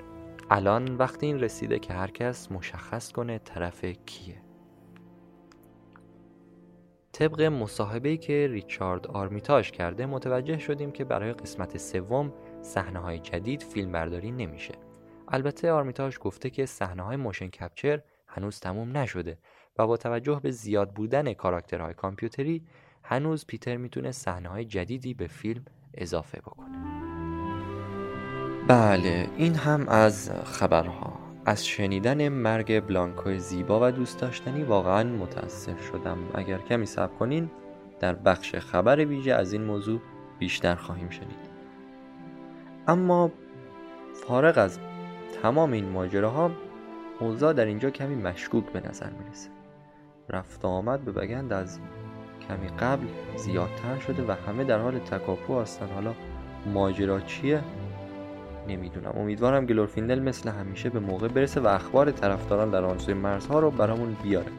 الان 0.50 0.95
وقتی 0.97 1.25
این 1.25 1.39
رسیده 1.39 1.79
که 1.79 1.93
هر 1.93 2.12
کس 2.12 2.51
مشخص 2.51 3.12
کنه 3.12 3.39
طرف 3.39 3.86
کیه. 3.86 4.41
طبق 7.13 7.41
مصاحبه‌ای 7.41 8.17
که 8.17 8.47
ریچارد 8.51 9.07
آرمیتاژ 9.07 9.71
کرده 9.71 10.05
متوجه 10.05 10.57
شدیم 10.57 10.91
که 10.91 11.03
برای 11.03 11.33
قسمت 11.33 11.77
سوم 11.77 12.33
صحنه 12.62 13.00
های 13.00 13.19
جدید 13.19 13.63
فیلم 13.63 13.91
برداری 13.91 14.31
نمیشه. 14.31 14.87
البته 15.27 15.72
آرمیتاژ 15.72 16.17
گفته 16.19 16.50
که 16.50 16.65
صحنه 16.65 17.03
های 17.03 17.17
motion 17.17 17.47
capture 17.47 18.00
هنوز 18.27 18.60
تموم 18.60 18.98
نشده 18.98 19.38
و 19.77 19.88
با 19.88 19.98
توجه 19.98 20.39
به 20.43 20.51
زیاد 20.51 20.91
بودن 20.91 21.34
کاراکترهای 21.34 21.93
کامپیوتری 21.93 22.63
هنوز 23.03 23.46
پیتر 23.46 23.77
می‌تونه 23.77 24.12
صحنه 24.12 24.50
های 24.50 24.65
جدیدی 24.65 25.13
به 25.13 25.27
فیلم 25.27 25.65
اضافه 25.93 26.39
بکنه. 26.39 26.77
بله 28.67 29.29
این 29.38 29.55
هم 29.55 29.88
از 29.88 30.31
خبرها. 30.43 31.19
از 31.46 31.67
شنیدن 31.67 32.29
مرگ 32.29 32.79
بلانکو 32.79 33.38
زیبا 33.38 33.88
و 33.88 33.91
دوست 33.91 34.19
داشتنی 34.19 34.63
واقعا 34.63 35.03
متاسف 35.03 35.88
شدم. 35.88 36.17
اگر 36.34 36.57
کمی 36.57 36.86
صبر 36.86 37.15
کنین 37.15 37.51
در 38.00 38.13
بخش 38.13 38.55
خبر 38.55 39.05
ویژه 39.05 39.34
از 39.34 39.53
این 39.53 39.63
موضوع 39.63 40.01
بیشتر 40.39 40.75
خواهیم 40.75 41.10
شنید. 41.10 41.50
اما 42.88 43.31
فارغ 44.13 44.57
از 44.57 44.79
تمام 45.41 45.72
این 45.72 45.89
ماجراها 45.89 46.51
اوضاع 47.20 47.53
در 47.53 47.65
اینجا 47.65 47.89
کمی 47.89 48.15
مشکوک 48.15 48.65
به 48.65 48.89
نظر 48.89 49.10
می‌رسه. 49.10 49.50
رفت 50.29 50.65
آمد 50.65 51.00
به 51.00 51.12
بگند 51.12 51.53
از 51.53 51.79
کمی 52.50 52.67
قبل 52.67 53.06
زیادتر 53.36 54.00
شده 54.08 54.24
و 54.27 54.36
همه 54.48 54.63
در 54.63 54.79
حال 54.79 55.00
تکاپو 55.00 55.60
هستن. 55.62 55.88
حالا 55.96 56.13
ماجرا 56.74 57.20
چیه؟ 57.20 57.62
نمی‌دونم. 58.67 59.13
امیدوارم 59.17 59.65
گلورفیندل 59.65 60.20
مثل 60.20 60.50
همیشه 60.50 60.89
به 60.89 61.00
موقع 61.00 61.27
برسه 61.27 61.62
و 61.62 61.67
اخبار 61.67 62.12
طرفداران 62.12 62.70
در 62.70 62.84
آن 62.84 62.98
سوی 62.98 63.13
مرزها 63.13 63.60
رو 63.60 63.72
برامون 63.72 64.17
بیاره. 64.24 64.51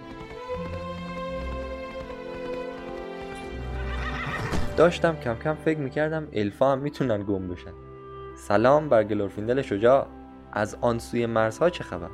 داشتم 4.77 5.17
کم 5.17 5.35
کم 5.35 5.55
فکر 5.55 5.79
می‌کردم 5.79 6.29
الفا 6.33 6.73
هم 6.73 6.79
می‌تونن 6.79 7.23
گم 7.23 7.49
بشن. 7.49 7.73
سلام 8.37 8.89
بر 8.89 9.05
گلورفیندل 9.05 9.63
شجاع. 9.63 10.07
از 10.53 10.77
آن 10.81 10.99
سوی 10.99 11.27
مرزها 11.27 11.71
چه 11.71 11.85
خبر؟ 11.85 12.11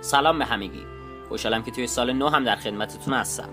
سلام 0.00 0.38
به 0.38 0.44
همگی. 0.44 0.86
خوشحالم 1.28 1.62
که 1.62 1.70
توی 1.70 1.86
سال 1.86 2.12
نو 2.12 2.28
هم 2.28 2.44
در 2.44 2.56
خدمتتون 2.56 3.14
هستم. 3.14 3.48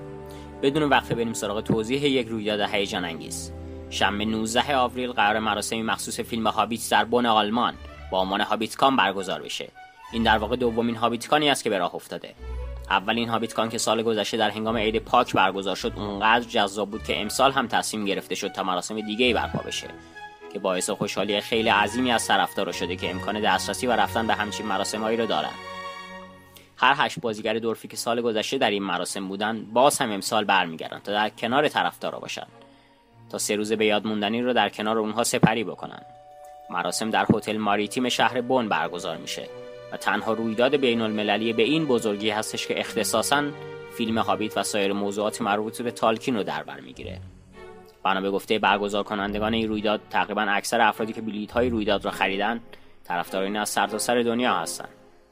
بدون 0.61 0.83
وقفه 0.83 1.15
بریم 1.15 1.33
سراغ 1.33 1.61
توضیح 1.61 2.05
یک 2.05 2.27
رویداد 2.27 2.59
هیجان 2.59 3.05
انگیز. 3.05 3.53
شنبه 3.89 4.25
19 4.25 4.75
آوریل 4.75 5.11
قرار 5.11 5.39
مراسمی 5.39 5.83
مخصوص 5.83 6.19
فیلم 6.19 6.47
هابیت 6.47 6.89
در 6.91 7.05
بن 7.05 7.25
آلمان 7.25 7.73
با 8.11 8.21
عنوان 8.21 8.41
هابیتکان 8.41 8.95
برگزار 8.95 9.41
بشه. 9.41 9.69
این 10.11 10.23
در 10.23 10.37
واقع 10.37 10.55
دومین 10.55 10.95
هابیتکانی 10.95 11.49
است 11.49 11.63
که 11.63 11.69
به 11.69 11.77
راه 11.77 11.95
افتاده. 11.95 12.35
اولین 12.89 13.29
هابیتکان 13.29 13.69
که 13.69 13.77
سال 13.77 14.03
گذشته 14.03 14.37
در 14.37 14.49
هنگام 14.49 14.77
عید 14.77 14.99
پاک 14.99 15.33
برگزار 15.33 15.75
شد 15.75 15.93
اونقدر 15.95 16.45
جذاب 16.45 16.91
بود 16.91 17.03
که 17.03 17.21
امسال 17.21 17.51
هم 17.51 17.67
تصمیم 17.67 18.05
گرفته 18.05 18.35
شد 18.35 18.51
تا 18.51 18.63
مراسم 18.63 19.01
دیگه 19.01 19.25
ای 19.25 19.33
برپا 19.33 19.59
بشه. 19.59 19.87
که 20.55 20.59
باعث 20.59 20.89
خوشحالی 20.89 21.41
خیلی 21.41 21.69
عظیمی 21.69 22.11
از 22.11 22.27
طرفدارا 22.27 22.71
شده 22.71 22.95
که 22.95 23.09
امکان 23.09 23.41
دسترسی 23.41 23.87
و 23.87 23.91
رفتن 23.91 24.27
به 24.27 24.33
همچین 24.33 24.65
مراسمهایی 24.65 25.17
رو 25.17 25.25
دارن. 25.25 25.51
هر 26.77 26.93
هشت 26.97 27.19
بازیگر 27.19 27.53
دورفی 27.53 27.87
که 27.87 27.97
سال 27.97 28.21
گذشته 28.21 28.57
در 28.57 28.69
این 28.69 28.83
مراسم 28.83 29.27
بودن 29.27 29.65
باز 29.73 29.97
هم 29.97 30.11
امسال 30.11 30.43
برمیگردن 30.45 30.99
تا 30.99 31.11
در 31.11 31.29
کنار 31.29 31.67
طرفدارا 31.67 32.19
باشن. 32.19 32.47
تا 33.31 33.37
سه 33.37 33.55
روز 33.55 33.73
به 33.73 33.85
یاد 33.85 34.07
موندنی 34.07 34.41
رو 34.41 34.53
در 34.53 34.69
کنار 34.69 34.99
اونها 34.99 35.23
سپری 35.23 35.63
بکنن. 35.63 36.01
مراسم 36.69 37.09
در 37.09 37.25
هتل 37.33 37.57
ماریتیم 37.57 38.09
شهر 38.09 38.41
بون 38.41 38.69
برگزار 38.69 39.17
میشه 39.17 39.49
و 39.91 39.97
تنها 39.97 40.33
رویداد 40.33 40.75
بین 40.75 41.01
المللی 41.01 41.53
به 41.53 41.63
این 41.63 41.85
بزرگی 41.85 42.29
هستش 42.29 42.67
که 42.67 42.79
اختصاصا 42.79 43.43
فیلم 43.97 44.17
هابیت 44.17 44.57
و 44.57 44.63
سایر 44.63 44.93
موضوعات 44.93 45.41
مربوط 45.41 45.81
به 45.81 45.91
تالکین 45.91 46.35
رو 46.35 46.43
در 46.43 46.63
بر 46.63 46.79
می‌گیره. 46.79 47.19
بنا 48.05 48.21
به 48.21 48.31
گفته 48.31 48.59
برگزار 48.59 49.03
کنندگان 49.03 49.53
این 49.53 49.69
رویداد 49.69 50.01
تقریبا 50.09 50.41
اکثر 50.41 50.81
افرادی 50.81 51.13
که 51.13 51.21
بلیط 51.21 51.51
های 51.51 51.69
رویداد 51.69 52.05
را 52.05 52.11
خریدن 52.11 52.59
طرفداران 53.03 53.55
از 53.55 53.69
سرتاسر 53.69 53.97
سر 53.97 54.21
دنیا 54.21 54.53
هستند. 54.53 54.89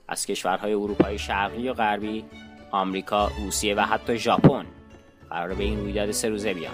از 0.08 0.26
کشورهای 0.26 0.74
اروپای 0.74 1.20
شرقی 1.20 1.70
و 1.70 1.74
غربی 1.74 2.26
آمریکا 2.72 3.32
روسیه 3.46 3.76
و 3.76 3.80
حتی 3.80 4.18
ژاپن 4.18 4.66
قرار 5.30 5.54
به 5.54 5.64
این 5.64 5.80
رویداد 5.80 6.12
سه 6.12 6.30
روزه 6.30 6.54
بیان. 6.54 6.74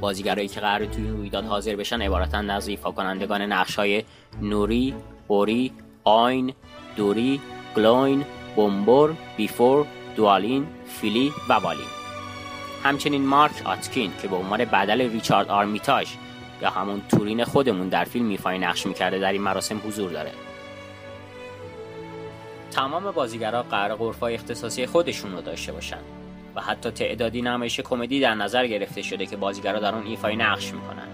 بازیگرایی 0.00 0.48
که 0.48 0.60
قرار 0.60 0.84
توی 0.86 1.04
این 1.04 1.16
رویداد 1.16 1.44
حاضر 1.44 1.76
بشن 1.76 2.02
عبارتند 2.02 2.50
از 2.50 2.68
ایفا 2.68 2.90
کنندگان 2.90 3.42
نقش 3.42 3.76
های 3.76 4.04
نوری، 4.42 4.94
اوری، 5.28 5.72
آین، 6.04 6.52
دوری، 6.96 7.40
گلوین، 7.76 8.24
بومبور، 8.56 9.16
بیفور، 9.36 9.86
دوالین، 10.16 10.66
فیلی 10.86 11.32
و 11.48 11.60
بالین. 11.60 12.05
همچنین 12.86 13.26
مارک 13.26 13.62
آتکین 13.64 14.12
که 14.22 14.28
به 14.28 14.36
عنوان 14.36 14.64
بدل 14.64 15.00
ریچارد 15.00 15.48
آرمیتاژ 15.48 16.08
یا 16.62 16.70
همون 16.70 17.02
تورین 17.08 17.44
خودمون 17.44 17.88
در 17.88 18.04
فیلم 18.04 18.26
ایفای 18.26 18.58
نقش 18.58 18.86
می‌کرده 18.86 19.18
در 19.18 19.32
این 19.32 19.42
مراسم 19.42 19.80
حضور 19.86 20.10
داره. 20.10 20.32
تمام 22.70 23.10
بازیگرا 23.10 23.62
قراره 23.62 23.96
غرفه‌های 23.96 24.34
اختصاصی 24.34 24.86
خودشون 24.86 25.32
رو 25.32 25.40
داشته 25.40 25.72
باشن 25.72 25.98
و 26.54 26.60
حتی 26.60 26.90
تعدادی 26.90 27.42
نمایش 27.42 27.80
کمدی 27.80 28.20
در 28.20 28.34
نظر 28.34 28.66
گرفته 28.66 29.02
شده 29.02 29.26
که 29.26 29.36
بازیگرا 29.36 29.78
در 29.78 29.94
اون 29.94 30.06
ایفای 30.06 30.36
نقش 30.36 30.72
می‌کنن. 30.72 31.08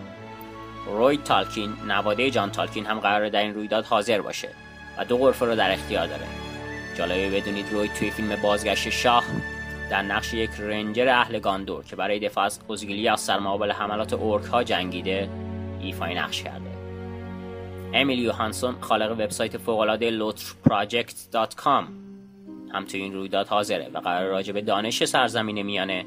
روی 0.87 1.17
تالکین 1.17 1.73
نواده 1.87 2.31
جان 2.31 2.51
تالکین 2.51 2.87
هم 2.87 3.01
قرار 3.01 3.29
در 3.29 3.41
این 3.41 3.55
رویداد 3.55 3.85
حاضر 3.85 4.21
باشه 4.21 4.49
و 4.99 5.05
دو 5.05 5.19
غرفه 5.19 5.47
رو 5.47 5.57
در 5.57 5.73
اختیار 5.73 6.07
داره. 6.07 6.27
جالبه 6.99 7.31
بدونید 7.31 7.73
روی 7.73 7.89
توی 7.89 8.11
فیلم 8.11 8.37
بازگشت 8.43 8.91
شاه 8.91 9.25
در 9.93 10.03
نقش 10.03 10.35
یک 10.35 10.51
رنجر 10.59 11.09
اهل 11.09 11.39
گاندور 11.39 11.85
که 11.85 11.97
برای 11.97 12.19
دفاع 12.19 12.45
از 12.45 12.61
اوزگیلی 12.69 13.09
از 13.09 13.21
سرمقابل 13.21 13.71
حملات 13.71 14.13
اورک 14.13 14.45
ها 14.45 14.65
جنگیده 14.65 15.29
ایفای 15.81 16.15
نقش 16.15 16.43
کرده. 16.43 16.71
امیلی 17.95 18.23
یوهانسون 18.23 18.75
خالق 18.81 19.11
وبسایت 19.11 19.57
فوقالعاده 19.57 20.19
lotrproject.com 20.19 21.85
هم 22.75 22.85
توی 22.89 23.01
این 23.01 23.15
رویداد 23.15 23.47
حاضره 23.47 23.91
و 23.95 23.99
قرار 23.99 24.31
راجع 24.31 24.53
به 24.53 24.61
دانش 24.61 25.05
سرزمین 25.05 25.63
میانه 25.63 26.05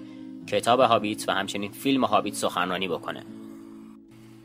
کتاب 0.47 0.79
هابیت 0.79 1.29
و 1.29 1.31
همچنین 1.31 1.71
فیلم 1.71 2.05
هابیت 2.05 2.33
سخنرانی 2.33 2.87
بکنه. 2.87 3.23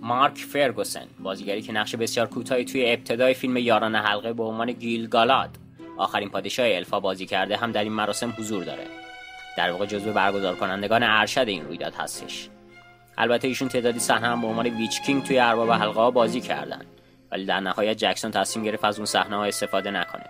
مارک 0.01 0.37
فرگوسن 0.39 1.07
بازیگری 1.21 1.63
که 1.63 1.73
نقش 1.73 1.95
بسیار 1.95 2.27
کوتاهی 2.27 2.65
توی 2.65 2.93
ابتدای 2.93 3.35
فیلم 3.35 3.57
یاران 3.57 3.95
حلقه 3.95 4.33
به 4.33 4.43
عنوان 4.43 4.73
گیل 4.73 5.07
گالاد 5.07 5.51
آخرین 5.99 6.29
پادشاه 6.29 6.67
الفا 6.67 7.01
بازی 7.01 7.27
کرده 7.27 7.57
هم 7.57 7.73
در 7.73 7.83
این 7.83 7.93
مراسم 7.93 8.35
حضور 8.39 8.65
داره. 8.65 9.00
در 9.61 9.71
واقع 9.71 9.87
جزو 9.87 10.13
برگزار 10.13 10.55
کنندگان 10.55 11.03
ارشد 11.03 11.49
این 11.49 11.65
رویداد 11.65 11.95
هستش. 11.95 12.49
البته 13.19 13.49
ایشون 13.49 13.69
تعدادی 13.69 13.99
صحنه 13.99 14.27
هم 14.27 14.41
به 14.41 14.47
عنوان 14.47 14.67
ویچ 14.67 15.03
کینگ 15.03 15.25
توی 15.25 15.39
ارباب 15.39 15.71
حلقه 15.71 16.01
ها 16.01 16.11
بازی 16.11 16.41
کردن 16.41 16.81
ولی 17.33 17.45
در 17.45 17.61
نهایت 17.61 17.97
جکسون 17.97 18.31
تصمیم 18.31 18.65
گرفت 18.65 18.85
از 18.85 18.97
اون 18.97 19.07
صحنه 19.07 19.37
ها 19.37 19.45
استفاده 19.45 19.91
نکنه. 19.91 20.25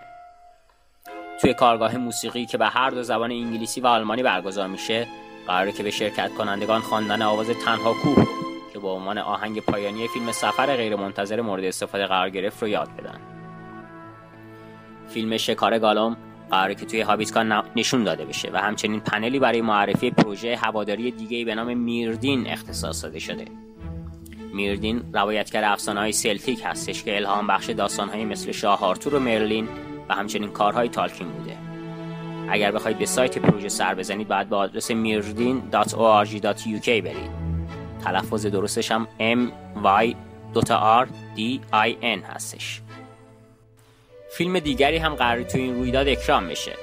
توی 1.41 1.53
کارگاه 1.53 1.97
موسیقی 1.97 2.45
که 2.45 2.57
به 2.57 2.67
هر 2.67 2.89
دو 2.89 3.03
زبان 3.03 3.31
انگلیسی 3.31 3.81
و 3.81 3.87
آلمانی 3.87 4.23
برگزار 4.23 4.67
میشه 4.67 5.07
قراره 5.47 5.71
که 5.71 5.83
به 5.83 5.91
شرکت 5.91 6.33
کنندگان 6.33 6.81
خواندن 6.81 7.21
آواز 7.21 7.49
تنها 7.49 7.93
کوه 7.93 8.27
که 8.73 8.79
به 8.79 8.87
عنوان 8.87 9.17
آهنگ 9.17 9.59
پایانی 9.59 10.07
فیلم 10.07 10.31
سفر 10.31 10.75
غیرمنتظر 10.75 11.41
مورد 11.41 11.63
استفاده 11.63 12.05
قرار 12.05 12.29
گرفت 12.29 12.61
رو 12.61 12.69
یاد 12.69 12.89
بدن. 12.95 13.19
فیلم 15.09 15.37
شکار 15.37 15.79
گالوم 15.79 16.17
قراره 16.51 16.75
که 16.75 16.85
توی 16.85 17.01
هابیتکان 17.01 17.63
نشون 17.75 18.03
داده 18.03 18.25
بشه 18.25 18.49
و 18.53 18.57
همچنین 18.57 18.99
پنلی 18.99 19.39
برای 19.39 19.61
معرفی 19.61 20.11
پروژه 20.11 20.55
هواداری 20.55 21.11
دیگه 21.11 21.45
به 21.45 21.55
نام 21.55 21.77
میردین 21.77 22.47
اختصاص 22.47 23.03
داده 23.03 23.19
شده. 23.19 23.45
میردین 24.53 25.03
روایتگر 25.13 25.63
افسانه 25.63 25.99
های 25.99 26.11
سلتیک 26.11 26.61
هستش 26.65 27.03
که 27.03 27.15
الهام 27.15 27.47
بخش 27.47 27.69
داستان 27.69 28.09
های 28.09 28.25
مثل 28.25 28.51
شاه 28.51 28.83
آرتور 28.83 29.15
و 29.15 29.19
مرلین 29.19 29.67
و 30.09 30.15
همچنین 30.15 30.49
کارهای 30.49 30.89
تالکین 30.89 31.27
بوده. 31.27 31.57
اگر 32.49 32.71
بخواید 32.71 32.97
به 32.97 33.05
سایت 33.05 33.37
پروژه 33.37 33.69
سر 33.69 33.95
بزنید 33.95 34.27
باید 34.27 34.49
به 34.49 34.55
آدرس 34.55 34.91
mirdin.org.uk 34.91 36.87
برید. 36.87 37.31
تلفظ 38.03 38.45
درستش 38.45 38.91
هم 38.91 39.07
M 39.19 39.51
Y 39.83 40.15
R 40.55 41.07
D 41.37 41.39
I 41.73 41.89
N 42.01 42.23
هستش. 42.33 42.81
فیلم 44.33 44.59
دیگری 44.59 44.97
هم 44.97 45.15
قرار 45.15 45.43
تو 45.43 45.57
این 45.57 45.75
رویداد 45.75 46.07
اکرام 46.07 46.47
بشه. 46.47 46.75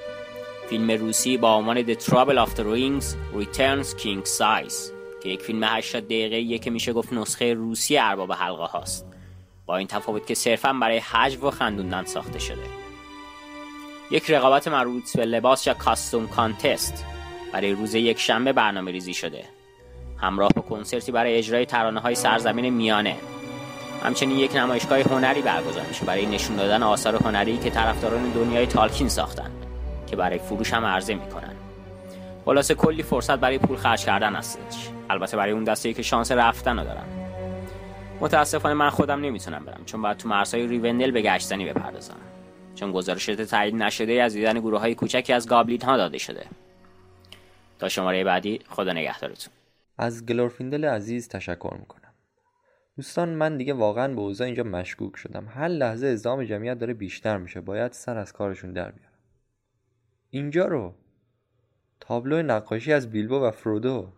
فیلم 0.68 0.90
روسی 0.90 1.36
با 1.36 1.54
عنوان 1.54 1.94
The 1.94 1.96
Trouble 1.98 2.46
of 2.46 2.50
the 2.50 2.62
Rings 2.62 3.04
Returns 3.40 4.00
King 4.00 4.28
Size 4.38 4.74
که 5.22 5.28
یک 5.28 5.42
فیلم 5.42 5.64
80 5.64 6.04
دقیقه 6.04 6.58
که 6.58 6.70
میشه 6.70 6.92
گفت 6.92 7.12
نسخه 7.12 7.54
روسی 7.54 7.98
ارباب 7.98 8.32
حلقه 8.32 8.64
هاست. 8.64 9.06
با 9.66 9.76
این 9.76 9.86
تفاوت 9.86 10.26
که 10.26 10.34
صرفا 10.34 10.72
برای 10.72 10.98
حجو 10.98 11.46
و 11.46 11.50
خندوندن 11.50 12.04
ساخته 12.04 12.38
شده. 12.38 12.66
یک 14.10 14.30
رقابت 14.30 14.68
مربوط 14.68 15.16
به 15.16 15.24
لباس 15.24 15.66
یا 15.66 15.74
کاستوم 15.74 16.28
کانتست 16.28 17.04
برای 17.52 17.72
روز 17.72 17.94
یک 17.94 18.18
شنبه 18.18 18.52
برنامه 18.52 18.90
ریزی 18.90 19.14
شده. 19.14 19.44
همراه 20.16 20.50
با 20.56 20.62
کنسرتی 20.62 21.12
برای 21.12 21.38
اجرای 21.38 21.66
ترانه 21.66 22.00
های 22.00 22.14
سرزمین 22.14 22.74
میانه. 22.74 23.16
همچنین 24.02 24.38
یک 24.38 24.56
نمایشگاه 24.56 25.00
هنری 25.00 25.42
برگزار 25.42 25.86
میشه 25.86 26.04
برای 26.04 26.26
نشون 26.26 26.56
دادن 26.56 26.82
آثار 26.82 27.14
هنری 27.14 27.58
که 27.58 27.70
طرفداران 27.70 28.30
دنیای 28.30 28.66
تالکین 28.66 29.08
ساختن 29.08 29.50
که 30.06 30.16
برای 30.16 30.38
فروش 30.38 30.72
هم 30.72 30.84
عرضه 30.84 31.14
می‌کنن. 31.14 31.54
خلاصه 32.44 32.74
کلی 32.74 33.02
فرصت 33.02 33.38
برای 33.38 33.58
پول 33.58 33.76
خرج 33.76 34.04
کردن 34.04 34.34
هستش. 34.34 34.88
البته 35.10 35.36
برای 35.36 35.52
اون 35.52 35.64
دسته 35.64 35.92
که 35.92 36.02
شانس 36.02 36.32
رفتن 36.32 36.78
رو 36.78 36.84
دارن. 36.84 37.04
متاسفانه 38.20 38.74
من 38.74 38.90
خودم 38.90 39.20
نمی‌تونم 39.20 39.64
برم 39.64 39.84
چون 39.86 40.02
باید 40.02 40.16
تو 40.16 40.28
مرزهای 40.28 40.66
ریوندل 40.66 41.10
به 41.10 41.22
گشتنی 41.22 41.64
بپردازم. 41.64 42.16
چون 42.74 42.92
گزارشات 42.92 43.42
تایید 43.42 43.74
نشده 43.74 44.22
از 44.22 44.32
دیدن 44.32 44.60
گروه 44.60 44.80
های 44.80 44.94
کوچکی 44.94 45.32
از 45.32 45.48
گابلیت 45.48 45.84
ها 45.84 45.96
داده 45.96 46.18
شده. 46.18 46.46
تا 47.78 47.88
شماره 47.88 48.24
بعدی 48.24 48.60
خدا 48.68 48.92
نگهدارتون. 48.92 49.52
از 49.98 50.26
گلورفیندل 50.26 50.84
عزیز 50.84 51.28
تشکر 51.28 51.74
می‌کنم. 51.78 52.07
دوستان 52.98 53.28
من 53.28 53.56
دیگه 53.56 53.74
واقعا 53.74 54.14
به 54.14 54.20
اوضاع 54.20 54.46
اینجا 54.46 54.62
مشکوک 54.62 55.16
شدم. 55.16 55.46
هر 55.48 55.68
لحظه 55.68 56.06
ازدام 56.06 56.44
جمعیت 56.44 56.78
داره 56.78 56.94
بیشتر 56.94 57.36
میشه. 57.36 57.60
باید 57.60 57.92
سر 57.92 58.16
از 58.16 58.32
کارشون 58.32 58.72
در 58.72 58.90
بیارم. 58.90 59.12
اینجا 60.30 60.66
رو. 60.66 60.94
تابلو 62.00 62.42
نقاشی 62.42 62.92
از 62.92 63.10
بیلبو 63.10 63.34
و 63.34 63.50
فرودو. 63.50 64.08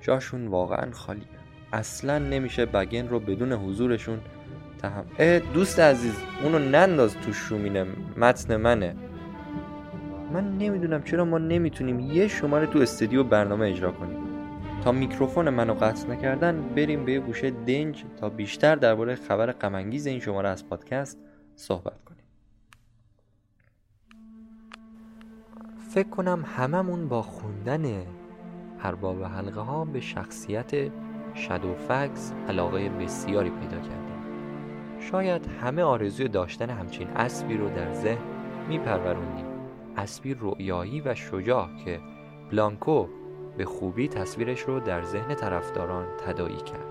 جاشون 0.00 0.46
واقعا 0.46 0.92
خالیه. 0.92 1.24
اصلا 1.72 2.18
نمیشه 2.18 2.66
بگن 2.66 3.08
رو 3.08 3.20
بدون 3.20 3.52
حضورشون 3.52 4.20
تهم 4.78 5.06
اه 5.18 5.38
دوست 5.38 5.80
عزیز 5.80 6.14
اونو 6.42 6.58
ننداز 6.58 7.14
تو 7.14 7.32
شومینه. 7.32 7.86
متن 8.16 8.56
منه. 8.56 8.96
من 10.32 10.58
نمی‌دونم 10.58 11.02
چرا 11.02 11.24
ما 11.24 11.38
نمی‌تونیم 11.38 12.00
یه 12.00 12.28
شماره 12.28 12.66
تو 12.66 12.78
استودیو 12.78 13.24
برنامه 13.24 13.68
اجرا 13.68 13.92
کنیم. 13.92 14.29
تا 14.84 14.92
میکروفون 14.92 15.50
منو 15.50 15.74
قطع 15.74 16.08
نکردن 16.08 16.62
بریم 16.76 17.04
به 17.04 17.18
گوشه 17.18 17.50
دنج 17.50 18.04
تا 18.20 18.28
بیشتر 18.28 18.74
درباره 18.74 19.14
خبر 19.14 19.52
غمانگیز 19.52 20.06
این 20.06 20.20
شماره 20.20 20.48
از 20.48 20.68
پادکست 20.68 21.18
صحبت 21.56 22.04
کنیم. 22.04 22.24
فکر 25.90 26.08
کنم 26.08 26.44
هممون 26.56 27.08
با 27.08 27.22
خوندن 27.22 28.02
ارباب 28.82 29.24
حلقه 29.24 29.60
ها 29.60 29.84
به 29.84 30.00
شخصیت 30.00 30.70
شادو 31.34 31.74
فکس 31.74 32.32
علاقه 32.48 32.88
بسیاری 32.88 33.50
پیدا 33.50 33.76
کردیم. 33.76 34.10
شاید 35.00 35.46
همه 35.46 35.82
آرزوی 35.82 36.28
داشتن 36.28 36.70
همچین 36.70 37.08
اسبی 37.08 37.56
رو 37.56 37.68
در 37.68 37.92
ذهن 37.92 38.22
میپروروندیم 38.68 39.46
اسبی 39.96 40.34
رؤیایی 40.40 41.00
و 41.00 41.14
شجاع 41.14 41.68
که 41.84 42.00
بلانکو 42.50 43.06
به 43.60 43.66
خوبی 43.66 44.08
تصویرش 44.08 44.60
رو 44.60 44.80
در 44.80 45.02
ذهن 45.02 45.34
طرفداران 45.34 46.06
تدایی 46.26 46.56
کرد. 46.56 46.86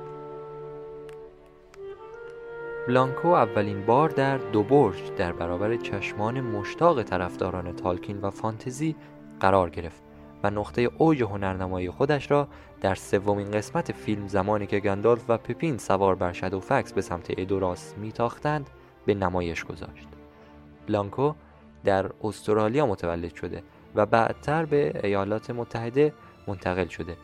بلانکو 2.88 3.27
اولین 3.27 3.86
بار 3.86 4.10
در 4.10 4.38
دو 4.38 4.63
برج 4.63 4.95
در 5.17 5.32
برابر 5.32 5.75
چشمان 5.75 6.41
مشتاق 6.41 7.03
طرفداران 7.03 7.75
تالکین 7.75 8.21
و 8.21 8.29
فانتزی 8.29 8.95
قرار 9.39 9.69
گرفت 9.69 10.03
و 10.43 10.49
نقطه 10.49 10.82
اوج 10.82 11.23
هنرنمایی 11.23 11.89
خودش 11.89 12.32
را 12.32 12.47
در 12.82 12.95
سومین 12.95 13.51
قسمت 13.51 13.91
فیلم 13.91 14.27
زمانی 14.27 14.67
که 14.67 14.79
گندالف 14.79 15.25
و 15.27 15.38
پپین 15.38 15.77
سوار 15.77 16.15
بر 16.15 16.32
فکس 16.60 16.93
به 16.93 17.01
سمت 17.01 17.27
ادوراس 17.38 17.93
میتاختند 17.97 18.69
به 19.05 19.13
نمایش 19.13 19.63
گذاشت. 19.63 20.08
بلانکو 20.88 21.34
در 21.84 22.10
استرالیا 22.23 22.86
متولد 22.86 23.36
شده 23.36 23.63
و 23.95 24.05
بعدتر 24.05 24.65
به 24.65 25.01
ایالات 25.03 25.49
متحده 25.49 26.13
منتقل 26.50 26.88
شده. 26.88 27.18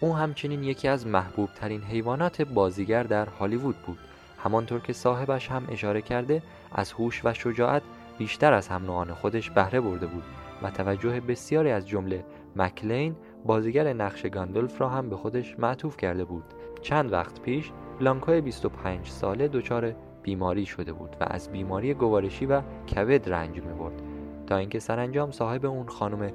او 0.00 0.16
همچنین 0.16 0.64
یکی 0.64 0.88
از 0.88 1.06
محبوب 1.06 1.48
ترین 1.54 1.82
حیوانات 1.82 2.42
بازیگر 2.42 3.02
در 3.02 3.26
هالیوود 3.26 3.76
بود. 3.76 3.98
همانطور 4.44 4.80
که 4.80 4.92
صاحبش 4.92 5.50
هم 5.50 5.66
اشاره 5.70 6.02
کرده 6.02 6.42
از 6.72 6.92
هوش 6.92 7.24
و 7.24 7.32
شجاعت 7.32 7.82
بیشتر 8.18 8.52
از 8.52 8.68
هم 8.68 8.84
نوعان 8.84 9.14
خودش 9.14 9.50
بهره 9.50 9.80
برده 9.80 10.06
بود 10.06 10.24
و 10.62 10.70
توجه 10.70 11.20
بسیاری 11.20 11.70
از 11.70 11.88
جمله 11.88 12.24
مکلین 12.56 13.16
بازیگر 13.46 13.92
نقش 13.92 14.26
گندالف 14.26 14.80
را 14.80 14.88
هم 14.88 15.10
به 15.10 15.16
خودش 15.16 15.58
معطوف 15.58 15.96
کرده 15.96 16.24
بود. 16.24 16.44
چند 16.82 17.12
وقت 17.12 17.40
پیش 17.40 17.72
بلانکوی 18.00 18.40
25 18.40 19.08
ساله 19.08 19.48
دچار 19.48 19.94
بیماری 20.22 20.66
شده 20.66 20.92
بود 20.92 21.16
و 21.20 21.26
از 21.30 21.52
بیماری 21.52 21.94
گوارشی 21.94 22.46
و 22.46 22.60
کبد 22.60 23.28
رنج 23.28 23.60
می 23.60 23.74
برد 23.74 24.02
تا 24.46 24.56
اینکه 24.56 24.78
سرانجام 24.78 25.30
صاحب 25.30 25.66
اون 25.66 25.86
خانم 25.86 26.32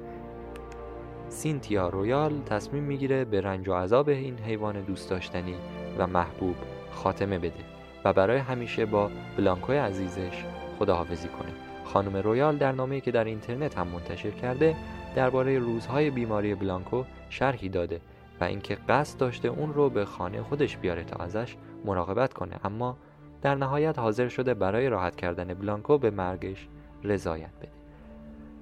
سینتیا 1.28 1.88
رویال 1.88 2.32
تصمیم 2.46 2.82
می‌گیره 2.82 3.24
به 3.24 3.40
رنج 3.40 3.68
و 3.68 3.74
عذاب 3.74 4.08
این 4.08 4.38
حیوان 4.38 4.80
دوست 4.82 5.10
داشتنی 5.10 5.54
و 5.98 6.06
محبوب 6.06 6.56
خاتمه 6.90 7.38
بده 7.38 7.64
و 8.04 8.12
برای 8.12 8.38
همیشه 8.38 8.86
با 8.86 9.10
بلانکوی 9.36 9.76
عزیزش 9.76 10.44
خداحافظی 10.78 11.28
کنه. 11.28 11.52
خانم 11.84 12.16
رویال 12.16 12.56
در 12.56 12.72
نامه‌ای 12.72 13.00
که 13.00 13.10
در 13.10 13.24
اینترنت 13.24 13.78
هم 13.78 13.86
منتشر 13.88 14.30
کرده 14.30 14.76
درباره 15.16 15.58
روزهای 15.58 16.10
بیماری 16.10 16.54
بلانکو 16.54 17.04
شرحی 17.30 17.68
داده 17.68 18.00
و 18.40 18.44
اینکه 18.44 18.74
قصد 18.88 19.18
داشته 19.18 19.48
اون 19.48 19.74
رو 19.74 19.90
به 19.90 20.04
خانه 20.04 20.42
خودش 20.42 20.76
بیاره 20.76 21.04
تا 21.04 21.24
ازش 21.24 21.56
مراقبت 21.84 22.32
کنه. 22.32 22.54
اما 22.64 22.96
در 23.42 23.54
نهایت 23.54 23.98
حاضر 23.98 24.28
شده 24.28 24.54
برای 24.54 24.88
راحت 24.88 25.16
کردن 25.16 25.54
بلانکو 25.54 25.98
به 25.98 26.10
مرگش 26.10 26.68
رضایت 27.04 27.50
بده. 27.60 27.72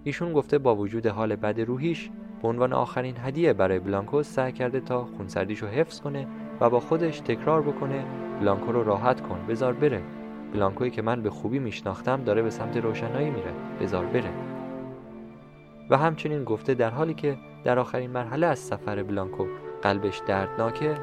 ایشون 0.04 0.32
گفته 0.32 0.58
با 0.58 0.76
وجود 0.76 1.06
حال 1.06 1.36
بد 1.36 1.60
روحیش 1.60 2.10
به 2.46 2.50
عنوان 2.50 2.72
آخرین 2.72 3.14
هدیه 3.24 3.52
برای 3.52 3.78
بلانکو 3.78 4.22
سعی 4.22 4.52
کرده 4.52 4.80
تا 4.80 5.04
خونسردیش 5.04 5.58
رو 5.58 5.68
حفظ 5.68 6.00
کنه 6.00 6.26
و 6.60 6.70
با 6.70 6.80
خودش 6.80 7.20
تکرار 7.20 7.62
بکنه 7.62 8.04
بلانکو 8.40 8.72
رو 8.72 8.84
راحت 8.84 9.20
کن 9.20 9.38
بزار 9.48 9.72
بره. 9.72 10.02
بلانکویی 10.54 10.90
که 10.90 11.02
من 11.02 11.22
به 11.22 11.30
خوبی 11.30 11.58
میشناختم 11.58 12.24
داره 12.24 12.42
به 12.42 12.50
سمت 12.50 12.76
روشنایی 12.76 13.30
میره 13.30 13.52
بزار 13.80 14.06
بره. 14.06 14.30
و 15.90 15.96
همچنین 15.96 16.44
گفته 16.44 16.74
در 16.74 16.90
حالی 16.90 17.14
که 17.14 17.36
در 17.64 17.78
آخرین 17.78 18.10
مرحله 18.10 18.46
از 18.46 18.58
سفر 18.58 19.02
بلانکو 19.02 19.46
قلبش 19.82 20.22
دردناکه 20.26 20.94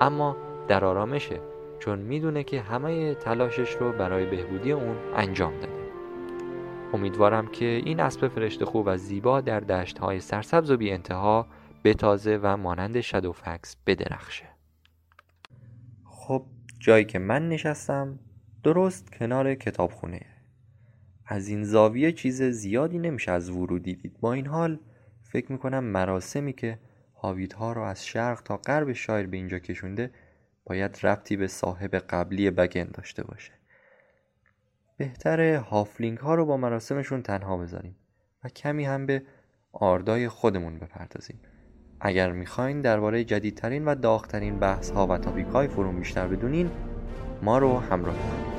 اما 0.00 0.36
در 0.68 0.84
آرامشه 0.84 1.40
چون 1.78 1.98
می‌دونه 1.98 2.44
که 2.44 2.60
همه 2.60 3.14
تلاشش 3.14 3.72
رو 3.72 3.92
برای 3.92 4.26
بهبودی 4.26 4.72
اون 4.72 4.96
انجام 5.16 5.52
داده. 5.52 5.75
امیدوارم 6.92 7.46
که 7.46 7.64
این 7.64 8.00
اسب 8.00 8.28
فرشته 8.28 8.64
خوب 8.64 8.86
و 8.86 8.96
زیبا 8.96 9.40
در 9.40 9.60
دشت 9.60 9.98
های 9.98 10.20
سرسبز 10.20 10.70
و 10.70 10.76
بی 10.76 10.90
انتها 10.90 11.46
بتازه 11.84 12.38
و 12.42 12.56
مانند 12.56 13.00
شادوفکس 13.00 13.76
بدرخشه. 13.86 14.48
خب 16.04 16.46
جایی 16.78 17.04
که 17.04 17.18
من 17.18 17.48
نشستم 17.48 18.18
درست 18.62 19.12
کنار 19.12 19.54
کتابخونه. 19.54 20.20
از 21.26 21.48
این 21.48 21.64
زاویه 21.64 22.12
چیز 22.12 22.42
زیادی 22.42 22.98
نمیشه 22.98 23.32
از 23.32 23.50
ورودی 23.50 23.94
دید. 23.94 24.20
با 24.20 24.32
این 24.32 24.46
حال 24.46 24.78
فکر 25.22 25.52
می‌کنم 25.52 25.84
مراسمی 25.84 26.52
که 26.52 26.78
هاویدها 27.14 27.72
رو 27.72 27.82
از 27.82 28.06
شرق 28.06 28.42
تا 28.42 28.56
غرب 28.56 28.92
شایر 28.92 29.26
به 29.26 29.36
اینجا 29.36 29.58
کشونده 29.58 30.10
باید 30.64 30.98
ربطی 31.02 31.36
به 31.36 31.46
صاحب 31.46 31.94
قبلی 31.94 32.50
بگن 32.50 32.84
داشته 32.84 33.24
باشه. 33.24 33.52
بهتره 34.96 35.58
هافلینگ 35.58 36.18
ها 36.18 36.34
رو 36.34 36.46
با 36.46 36.56
مراسمشون 36.56 37.22
تنها 37.22 37.56
بذاریم 37.56 37.96
و 38.44 38.48
کمی 38.48 38.84
هم 38.84 39.06
به 39.06 39.22
آردای 39.72 40.28
خودمون 40.28 40.78
بپردازیم. 40.78 41.40
اگر 42.00 42.32
می‌خواین 42.32 42.80
درباره 42.80 43.24
جدیدترین 43.24 43.84
و 43.84 43.94
داغترین 43.94 44.58
بحث 44.58 44.90
ها 44.90 45.06
و 45.06 45.18
تاپیک 45.18 45.46
های 45.46 45.68
فروم 45.68 45.98
بیشتر 45.98 46.26
بدونین 46.26 46.70
ما 47.42 47.58
رو 47.58 47.78
همراه 47.78 48.16
کنید. 48.16 48.55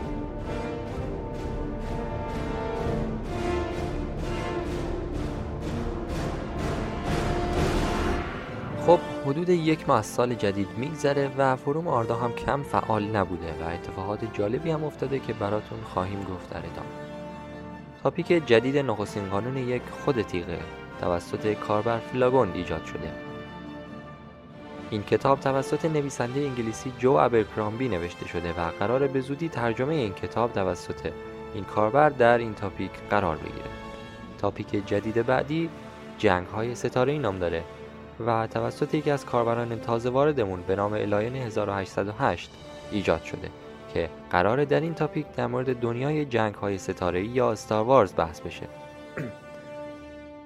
حدود 9.28 9.50
یک 9.50 9.90
ماه 9.90 10.02
سال 10.02 10.36
جدید 10.36 10.68
میگذره 10.78 11.32
و 11.38 11.56
فروم 11.56 11.88
آردا 11.88 12.16
هم 12.16 12.34
کم 12.34 12.64
فعال 12.64 13.04
نبوده 13.04 13.54
و 13.62 13.70
اتفاقات 13.74 14.34
جالبی 14.34 14.72
هم 14.72 14.84
افتاده 14.84 15.20
که 15.20 15.34
براتون 15.34 15.80
خواهیم 15.94 16.20
گفت 16.20 16.50
در 16.50 16.58
ادامه. 16.58 16.90
topic 18.04 18.28
جدید 18.28 18.78
نخستین 18.78 19.30
قانون 19.30 19.58
یک 19.58 19.82
خود 20.06 20.22
تیغه 20.22 20.60
توسط 21.02 21.54
کاربر 21.54 21.98
فلاگوند 21.98 22.56
ایجاد 22.56 22.86
شده. 22.86 23.12
این 24.90 25.04
کتاب 25.04 25.40
توسط 25.40 25.86
نویسنده 25.86 26.40
انگلیسی 26.40 26.92
جو 27.00 27.12
ابرکرامبی 27.12 27.88
نوشته 27.88 28.28
شده 28.28 28.52
و 28.52 28.72
قراره 28.80 29.08
به 29.08 29.22
زودی 29.22 29.50
ترجمه 29.50 29.94
این 29.94 30.14
کتاب 30.14 30.54
توسط 30.54 31.12
این 31.54 31.64
کاربر 31.64 32.10
در 32.10 32.38
این 32.38 32.54
topic 32.54 32.92
قرار 33.10 33.38
بگیره. 33.38 33.70
topic 34.38 34.88
جدید 34.88 35.26
بعدی 35.26 35.70
جنگ 36.18 36.48
های 36.48 36.76
ستاره 36.76 37.18
نام 37.18 37.40
داره. 37.40 37.64
و 38.26 38.48
توسط 38.48 38.94
یکی 38.94 39.12
از 39.12 39.26
کاربران 39.26 39.80
تازه 39.80 40.10
واردمون 40.10 40.62
به 40.62 40.76
نام 40.76 40.94
الاین 40.94 41.36
1808 41.36 42.52
ایجاد 42.92 43.24
شده 43.24 43.50
که 43.94 44.10
قراره 44.30 44.66
در 44.66 44.80
این 44.80 44.94
topic 44.94 45.26
در 45.36 45.48
مورد 45.48 45.80
دنیای 45.80 46.26
جنگ 46.26 46.56
های 46.56 46.78
ستاره 46.78 47.26
یا 47.26 47.56
Star 47.56 47.84
Wars 47.84 48.14
بحث 48.18 48.42
بشه. 48.42 48.68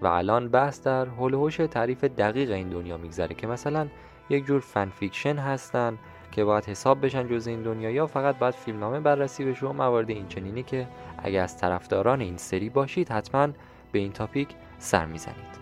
و 0.01 0.07
الان 0.07 0.49
بحث 0.49 0.81
در 0.81 1.05
حول 1.05 1.49
تعریف 1.49 2.03
دقیق 2.03 2.51
این 2.51 2.69
دنیا 2.69 2.97
میگذره 2.97 3.35
که 3.35 3.47
مثلا 3.47 3.87
یک 4.29 4.45
جور 4.45 4.59
fan 4.59 4.89
fiction 4.89 5.37
هستن 5.37 5.97
که 6.31 6.43
باید 6.43 6.65
حساب 6.65 7.05
بشن 7.05 7.27
جزء 7.27 7.47
این 7.47 7.61
دنیا 7.61 7.91
یا 7.91 8.07
فقط 8.07 8.37
باید 8.37 8.53
فیلمنامه 8.53 8.99
بررسی 8.99 9.45
بشه 9.45 9.65
و 9.65 9.73
موارد 9.73 10.09
این 10.09 10.27
چنینی 10.27 10.63
که 10.63 10.87
اگر 11.17 11.43
از 11.43 11.57
طرفداران 11.57 12.21
این 12.21 12.37
سری 12.37 12.69
باشید 12.69 13.09
حتما 13.09 13.47
به 13.91 13.99
این 13.99 14.11
topic 14.11 14.47
سر 14.79 15.05
می‌زنید. 15.05 15.60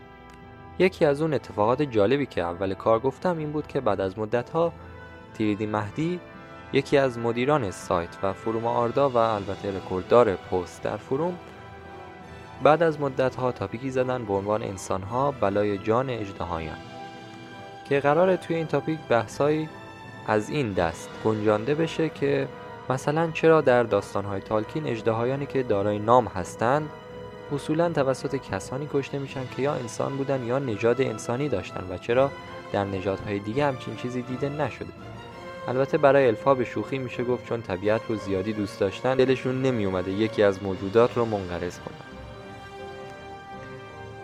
یکی 0.80 1.06
از 1.06 1.22
اون 1.22 1.34
اتفاقات 1.34 1.82
جالبی 1.82 2.26
که 2.26 2.42
اول 2.42 2.74
کار 2.74 3.00
گفتم 3.00 3.38
این 3.38 3.52
بود 3.52 3.68
که 3.68 3.82
بعد 3.82 4.02
از 4.02 4.20
مدت 4.20 4.50
ها 4.50 4.74
تیریدی 5.34 5.66
مهدی 5.66 6.20
یکی 6.74 6.98
از 6.98 7.20
مدیران 7.20 7.72
سایت 7.72 8.18
و 8.24 8.34
فروم 8.34 8.66
آردا 8.66 9.10
و 9.10 9.18
البته 9.18 9.78
رکورددار 9.78 10.36
پست 10.36 10.84
در 10.84 10.98
فروم 10.98 11.40
بعد 12.64 12.84
از 12.84 13.02
مدت 13.02 13.36
ها 13.36 13.52
تاپیکی 13.52 13.90
زدن 13.90 14.26
به 14.26 14.34
عنوان 14.34 14.64
انسان 14.64 15.04
ها 15.04 15.32
بلای 15.32 15.78
جان 15.78 16.10
اجدهایان 16.10 16.78
که 17.90 18.00
قراره 18.00 18.38
توی 18.38 18.56
این 18.56 18.68
تاپیک 18.68 19.00
بحثایی 19.10 19.70
از 20.28 20.50
این 20.50 20.74
دست 20.74 21.10
گنجانده 21.26 21.76
بشه 21.76 22.10
که 22.10 22.48
مثلا 22.90 23.32
چرا 23.32 23.62
در 23.62 23.84
داستانهای 23.84 24.42
تالکین 24.42 24.88
اجدهایانی 24.88 25.46
که 25.46 25.64
دارای 25.64 26.00
نام 26.00 26.28
هستند 26.28 26.90
اصولا 27.52 27.90
توسط 27.90 28.36
کسانی 28.36 28.90
کشته 28.94 29.20
میشن 29.20 29.44
که 29.56 29.62
یا 29.62 29.74
انسان 29.74 30.18
بودن 30.18 30.44
یا 30.44 30.60
نژاد 30.60 31.02
انسانی 31.02 31.50
داشتن 31.50 31.84
و 31.90 31.98
چرا 31.98 32.32
در 32.72 32.84
نژادهای 32.84 33.40
دیگه 33.40 33.66
همچین 33.66 33.96
چیزی 33.96 34.22
دیده 34.22 34.50
نشده. 34.50 34.94
البته 35.68 35.98
برای 35.98 36.28
الفا 36.28 36.56
به 36.56 36.66
شوخی 36.66 36.98
میشه 36.98 37.24
گفت 37.24 37.46
چون 37.46 37.62
طبیعت 37.62 38.02
رو 38.10 38.16
زیادی 38.16 38.54
دوست 38.54 38.80
داشتن 38.80 39.16
دلشون 39.16 39.62
نمیومده 39.62 40.12
یکی 40.12 40.44
از 40.44 40.64
موجودات 40.64 41.18
رو 41.18 41.26
منقرض 41.26 41.80
کنن. 41.80 42.10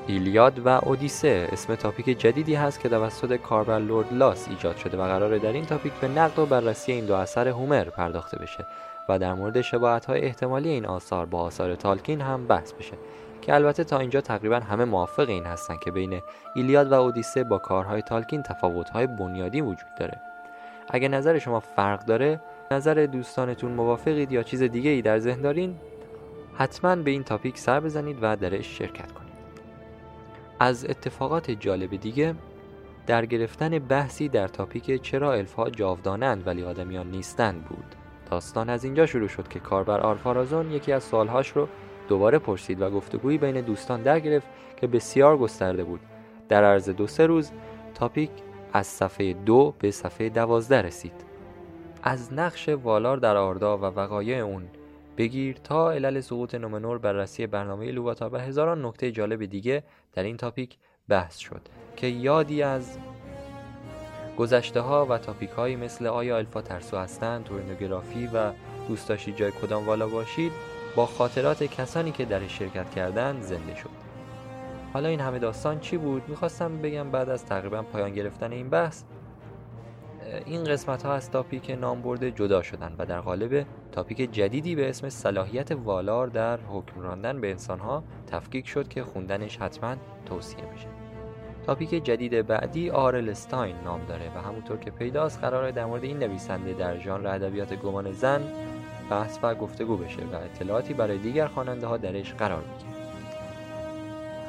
ایلیاد 0.07 0.59
و 0.65 0.69
اودیسه 0.69 1.49
اسم 1.51 1.75
تاپیک 1.75 2.19
جدیدی 2.19 2.55
هست 2.55 2.79
که 2.79 2.89
توسط 2.89 3.35
کاربر 3.35 3.79
لورد 3.79 4.13
لاس 4.13 4.47
ایجاد 4.49 4.77
شده 4.77 4.97
و 4.97 5.01
قراره 5.01 5.39
در 5.39 5.53
این 5.53 5.65
تاپیک 5.65 5.93
به 5.93 6.07
نقد 6.07 6.39
و 6.39 6.45
بررسی 6.45 6.91
این 6.91 7.05
دو 7.05 7.13
اثر 7.13 7.47
هومر 7.47 7.83
پرداخته 7.83 8.37
بشه. 8.37 8.65
و 9.09 9.19
در 9.19 9.33
مورد 9.33 9.61
شباهت 9.61 10.05
های 10.05 10.21
احتمالی 10.21 10.69
این 10.69 10.85
آثار 10.85 11.25
با 11.25 11.39
آثار 11.39 11.75
تالکین 11.75 12.21
هم 12.21 12.47
بحث 12.47 12.73
بشه 12.73 12.97
که 13.41 13.53
البته 13.53 13.83
تا 13.83 13.99
اینجا 13.99 14.21
تقریبا 14.21 14.59
همه 14.59 14.85
موافق 14.85 15.29
این 15.29 15.43
هستن 15.43 15.77
که 15.77 15.91
بین 15.91 16.21
ایلیاد 16.55 16.91
و 16.91 16.93
اودیسه 16.93 17.43
با 17.43 17.57
کارهای 17.57 18.01
تالکین 18.01 18.43
تفاوت‌های 18.43 19.07
بنیادی 19.07 19.61
وجود 19.61 19.95
داره. 19.99 20.21
اگه 20.89 21.07
نظر 21.07 21.39
شما 21.39 21.59
فرق 21.59 22.05
داره 22.05 22.41
نظر 22.71 23.07
دوستانتون 23.11 23.71
موافقید 23.71 24.31
یا 24.31 24.43
چیز 24.43 24.63
دیگه 24.63 24.89
ای 24.89 25.01
در 25.01 25.19
ذهن 25.19 25.41
دارین 25.41 25.75
حتما 26.57 26.95
به 26.95 27.11
این 27.11 27.23
تاپیک 27.23 27.57
سر 27.57 27.79
بزنید 27.79 28.17
و 28.21 28.35
درش 28.35 28.77
شرکت 28.77 29.11
کنید. 29.11 29.35
از 30.59 30.85
اتفاقات 30.85 31.51
جالب 31.51 31.95
دیگه 31.95 32.35
در 33.07 33.25
گرفتن 33.25 33.79
بحثی 33.79 34.29
در 34.29 34.47
تاپیک 34.47 35.01
چرا 35.01 35.33
الفا 35.33 35.69
جاودانند 35.69 36.47
ولی 36.47 36.63
آدمیان 36.63 37.11
نیستند 37.11 37.65
بود. 37.65 37.95
داستان 38.31 38.69
از 38.69 38.83
اینجا 38.83 39.05
شروع 39.05 39.27
شد 39.27 39.47
که 39.47 39.59
کاربر 39.59 39.99
آرفارازون 39.99 40.71
یکی 40.71 40.91
از 40.91 41.03
سوالهاش 41.03 41.49
رو 41.49 41.67
دوباره 42.07 42.39
پرسید 42.39 42.81
و 42.81 42.89
گفتگویی 42.89 43.37
بین 43.37 43.61
دوستان 43.61 44.01
در 44.01 44.19
گرفت 44.19 44.47
که 44.77 44.87
بسیار 44.87 45.37
گسترده 45.37 45.83
بود. 45.83 45.99
در 46.49 46.63
عرض 46.63 46.89
دو 46.89 47.07
سه 47.07 47.25
روز 47.25 47.51
تاپیک 47.93 48.29
از 48.73 48.87
صفحه 48.87 49.33
دو 49.33 49.73
به 49.79 49.91
صفحه 49.91 50.29
دوازده 50.29 50.81
رسید. 50.81 51.25
از 52.03 52.33
نقش 52.33 52.69
والار 52.69 53.17
در 53.17 53.35
آردا 53.35 53.77
و 53.77 53.81
وقایع 53.81 54.37
اون 54.37 54.63
بگیر 55.17 55.57
تا 55.63 55.91
علل 55.91 56.19
سقوط 56.19 56.55
نومنور 56.55 56.97
بررسی 56.97 57.47
برنامه 57.47 57.91
لوواتار 57.91 58.33
و 58.33 58.37
هزاران 58.37 58.85
نکته 58.85 59.11
جالب 59.11 59.45
دیگه 59.45 59.83
در 60.13 60.23
این 60.23 60.37
تاپیک 60.37 60.77
بحث 61.09 61.37
شد 61.37 61.61
که 61.95 62.07
یادی 62.07 62.63
از 62.63 62.97
گذشته 64.37 64.81
ها 64.81 65.05
و 65.05 65.17
تاپیک 65.17 65.49
هایی 65.49 65.75
مثل 65.75 66.07
آیا 66.07 66.37
الفا 66.37 66.61
ترسو 66.61 66.97
هستند، 66.97 67.43
تورنوگرافی 67.43 68.29
و 68.33 68.51
دوست 68.87 69.09
داشتید 69.09 69.35
جای 69.35 69.51
کدام 69.51 69.85
والا 69.85 70.07
باشید 70.07 70.51
با 70.95 71.05
خاطرات 71.05 71.63
کسانی 71.63 72.11
که 72.11 72.25
در 72.25 72.47
شرکت 72.47 72.89
کردند 72.89 73.41
زنده 73.41 73.75
شد 73.75 73.89
حالا 74.93 75.09
این 75.09 75.19
همه 75.19 75.39
داستان 75.39 75.79
چی 75.79 75.97
بود؟ 75.97 76.29
می‌خواستم 76.29 76.77
بگم 76.77 77.11
بعد 77.11 77.29
از 77.29 77.45
تقریبا 77.45 77.81
پایان 77.81 78.13
گرفتن 78.13 78.51
این 78.51 78.69
بحث 78.69 79.03
این 80.45 80.63
قسمت 80.63 81.03
ها 81.03 81.13
از 81.13 81.31
تاپیک 81.31 81.69
نام 81.71 82.01
برده 82.01 82.31
جدا 82.31 82.61
شدن 82.61 82.95
و 82.97 83.05
در 83.05 83.21
قالب 83.21 83.65
تاپیک 83.91 84.31
جدیدی 84.31 84.75
به 84.75 84.89
اسم 84.89 85.09
صلاحیت 85.09 85.71
والار 85.71 86.27
در 86.27 86.57
حکم 86.57 87.01
راندن 87.01 87.41
به 87.41 87.51
انسان 87.51 87.79
ها 87.79 88.03
تفکیک 88.27 88.67
شد 88.67 88.87
که 88.87 89.03
خوندنش 89.03 89.57
حتما 89.57 89.95
توصیه 90.25 90.65
میشه 90.73 91.04
تاپیک 91.65 91.89
جدید 91.89 92.47
بعدی 92.47 92.89
آرلستاین 92.89 93.75
نام 93.85 94.05
داره 94.05 94.31
و 94.35 94.41
همونطور 94.41 94.77
که 94.77 94.91
پیداست 94.91 95.39
قراره 95.39 95.71
در 95.71 95.85
مورد 95.85 96.03
این 96.03 96.19
نویسنده 96.19 96.73
در 96.73 96.99
ژانر 96.99 97.27
ادبیات 97.27 97.73
گمان 97.73 98.11
زن 98.11 98.41
بحث 99.09 99.39
و 99.43 99.55
گفتگو 99.55 99.97
بشه 99.97 100.21
و 100.21 100.35
اطلاعاتی 100.35 100.93
برای 100.93 101.17
دیگر 101.17 101.47
خواننده 101.47 101.87
ها 101.87 101.97
درش 101.97 102.33
قرار 102.33 102.61
می‌گیره 102.61 102.95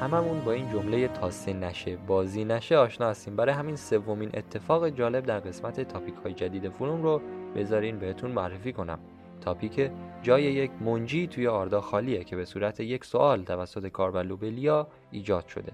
هممون 0.01 0.39
با 0.39 0.51
این 0.51 0.71
جمله 0.71 1.07
تاسه 1.07 1.53
نشه 1.53 1.97
بازی 2.07 2.45
نشه 2.45 2.77
آشنا 2.77 3.09
هستیم. 3.09 3.35
برای 3.35 3.55
همین 3.55 3.75
سومین 3.75 4.29
اتفاق 4.33 4.89
جالب 4.89 5.25
در 5.25 5.39
قسمت 5.39 5.81
تاپیک 5.81 6.15
های 6.23 6.33
جدید 6.33 6.69
فروم 6.69 7.03
رو 7.03 7.21
بذارین 7.55 7.99
بهتون 7.99 8.31
معرفی 8.31 8.73
کنم. 8.73 8.99
تاپیک 9.41 9.91
جای 10.23 10.43
یک 10.43 10.71
منجی 10.81 11.27
توی 11.27 11.47
آردا 11.47 11.81
خالیه 11.81 12.23
که 12.23 12.35
به 12.35 12.45
صورت 12.45 12.79
یک 12.79 13.05
سوال 13.05 13.43
توسط 13.43 13.87
کاربلوبلیا 13.87 14.87
ایجاد 15.11 15.47
شده. 15.47 15.71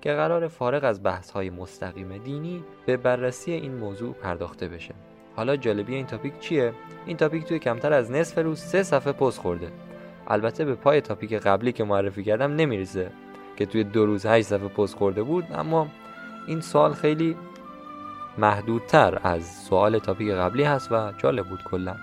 که 0.00 0.12
قرار 0.12 0.48
فارغ 0.48 0.84
از 0.84 1.02
بحث 1.02 1.30
های 1.30 1.50
مستقیم 1.50 2.18
دینی 2.18 2.64
به 2.86 2.96
بررسی 2.96 3.52
این 3.52 3.74
موضوع 3.74 4.12
پرداخته 4.12 4.68
بشه. 4.68 4.94
حالا 5.36 5.56
جالبی 5.56 5.94
این 5.94 6.06
تاپیک 6.06 6.40
چیه؟ 6.40 6.72
این 7.06 7.16
تاپیک 7.16 7.44
توی 7.44 7.58
کمتر 7.58 7.92
از 7.92 8.10
نصف 8.10 8.38
روز 8.38 8.58
سه 8.58 8.82
صفحه 8.82 9.12
پست 9.12 9.38
خورده. 9.38 9.72
البته 10.28 10.64
به 10.64 10.74
پای 10.74 11.00
تاپیک 11.00 11.32
قبلی 11.32 11.72
که 11.72 11.84
معرفی 11.84 12.24
کردم 12.24 12.54
نمی‌رسه 12.54 13.10
که 13.56 13.66
توی 13.66 13.84
دو 13.84 14.06
روز 14.06 14.26
هشت 14.26 14.46
صفحه 14.46 14.68
پست 14.68 14.96
خورده 14.96 15.22
بود 15.22 15.44
اما 15.54 15.88
این 16.46 16.60
سوال 16.60 16.92
خیلی 16.92 17.36
محدودتر 18.38 19.18
از 19.22 19.64
سوال 19.64 19.98
تاپیک 19.98 20.30
قبلی 20.30 20.62
هست 20.62 20.92
و 20.92 21.12
جالب 21.18 21.46
بود 21.48 21.62
کلا. 21.64 21.96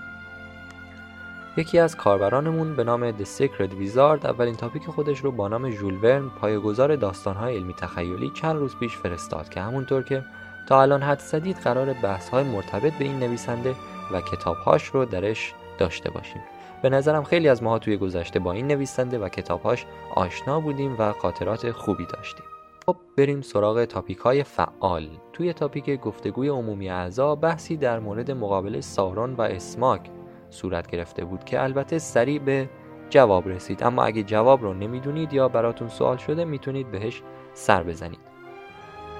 یکی 1.56 1.78
از 1.78 1.96
کاربرانمون 1.96 2.76
به 2.76 2.84
نام 2.84 3.12
The 3.12 3.24
Secret 3.38 3.70
Wizard 3.70 4.24
اولین 4.24 4.54
تاپیک 4.54 4.86
خودش 4.86 5.18
رو 5.18 5.32
با 5.32 5.48
نام 5.48 5.70
ژول 5.70 5.98
ورن 6.02 6.28
پایه‌گذار 6.28 6.96
داستان‌های 6.96 7.56
علمی 7.56 7.74
تخیلی 7.74 8.30
چند 8.30 8.56
روز 8.56 8.76
پیش 8.76 8.96
فرستاد 8.96 9.48
که 9.48 9.60
همونطور 9.60 10.02
که 10.02 10.24
تا 10.68 10.82
الان 10.82 11.02
حد 11.02 11.60
قرار 11.64 11.92
بحث‌های 11.92 12.44
مرتبط 12.44 12.92
به 12.92 13.04
این 13.04 13.18
نویسنده 13.18 13.74
و 14.12 14.20
کتابهاش 14.20 14.84
رو 14.84 15.04
درش 15.04 15.54
داشته 15.78 16.10
باشیم. 16.10 16.42
به 16.82 16.88
نظرم 16.90 17.24
خیلی 17.24 17.48
از 17.48 17.62
ماها 17.62 17.78
توی 17.78 17.96
گذشته 17.96 18.38
با 18.38 18.52
این 18.52 18.66
نویسنده 18.66 19.18
و 19.18 19.28
کتابهاش 19.28 19.86
آشنا 20.14 20.60
بودیم 20.60 20.96
و 20.98 21.12
خاطرات 21.12 21.70
خوبی 21.70 22.06
داشتیم. 22.06 22.46
خب 22.86 22.96
بریم 23.16 23.40
سراغ 23.40 23.84
تاپیک 23.84 24.18
های 24.18 24.42
فعال. 24.42 25.08
توی 25.32 25.52
تاپیک 25.52 26.00
گفتگوی 26.00 26.48
عمومی 26.48 26.90
اعضا 26.90 27.34
بحثی 27.34 27.76
در 27.76 27.98
مورد 27.98 28.30
مقابله 28.30 28.80
سارون 28.80 29.34
و 29.34 29.42
اسماک 29.42 30.10
صورت 30.54 30.86
گرفته 30.86 31.24
بود 31.24 31.44
که 31.44 31.62
البته 31.62 31.98
سریع 31.98 32.38
به 32.38 32.68
جواب 33.10 33.48
رسید. 33.48 33.84
اما 33.84 34.04
اگه 34.04 34.22
جواب 34.22 34.62
رو 34.62 34.74
نمی‌دونید 34.74 35.32
یا 35.32 35.48
براتون 35.48 35.88
سوال 35.88 36.16
شده 36.16 36.44
می‌تونید 36.44 36.90
بهش 36.90 37.22
سر 37.54 37.82
بزنید. 37.82 38.34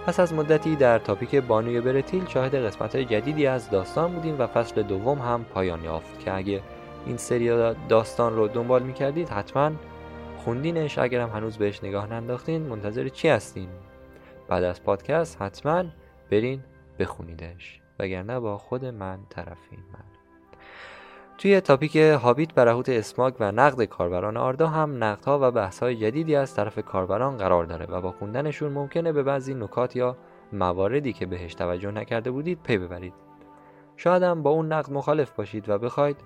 پس 0.06 0.20
از 0.20 0.34
مدتی 0.34 0.76
در 0.76 0.98
تاپیک 0.98 1.34
بانوی 1.34 1.80
برتیل 1.80 2.26
شاهد 2.26 2.54
قسمت 2.54 2.96
جدیدی 2.96 3.46
از 3.46 3.70
داستان 3.70 4.12
بودیم 4.12 4.36
و 4.38 4.46
فصل 4.46 4.82
دوم 4.82 5.18
هم 5.18 5.44
پایان 5.44 5.84
یافت 5.84 6.20
که 6.20 6.36
اگه 6.36 6.62
این 7.06 7.16
سری 7.16 7.74
داستان 7.88 8.36
رو 8.36 8.48
دنبال 8.48 8.82
می‌کردید 8.82 9.28
حتما 9.28 9.70
خوندینش. 10.44 10.98
اگرم 10.98 11.30
هنوز 11.30 11.58
بهش 11.58 11.84
نگاه 11.84 12.06
ننداختین 12.06 12.62
منتظر 12.62 13.08
چی 13.08 13.28
هستین؟ 13.28 13.68
بعد 14.48 14.64
از 14.64 14.82
پادکست 14.82 15.42
حتما 15.42 15.84
برین 16.30 16.60
بخونیدش. 16.98 17.80
وگرنه 17.98 18.40
با 18.40 18.58
خود 18.58 18.84
من 18.84 19.18
طرفین 19.28 19.78
من. 19.92 20.13
توی 21.38 21.60
تاپیک 21.60 21.96
هابیت 21.96 22.54
برهوت 22.54 22.88
اسماگ 22.88 23.34
و 23.40 23.52
نقد 23.52 23.84
کاربران 23.84 24.36
آردا 24.36 24.66
هم 24.66 25.04
نقدها 25.04 25.38
و 25.42 25.50
بحثهای 25.50 25.96
جدیدی 25.96 26.36
از 26.36 26.54
طرف 26.54 26.78
کاربران 26.78 27.36
قرار 27.36 27.64
داره 27.64 27.86
و 27.86 28.00
با 28.00 28.12
خوندنشون 28.12 28.72
ممکنه 28.72 29.12
به 29.12 29.22
بعضی 29.22 29.54
نکات 29.54 29.96
یا 29.96 30.16
مواردی 30.52 31.12
که 31.12 31.26
بهش 31.26 31.54
توجه 31.54 31.90
نکرده 31.90 32.30
بودید 32.30 32.58
پی 32.62 32.78
ببرید. 32.78 33.14
شاید 33.96 34.22
هم 34.22 34.42
با 34.42 34.50
اون 34.50 34.72
نقد 34.72 34.92
مخالف 34.92 35.30
باشید 35.30 35.68
و 35.68 35.78
بخواید 35.78 36.16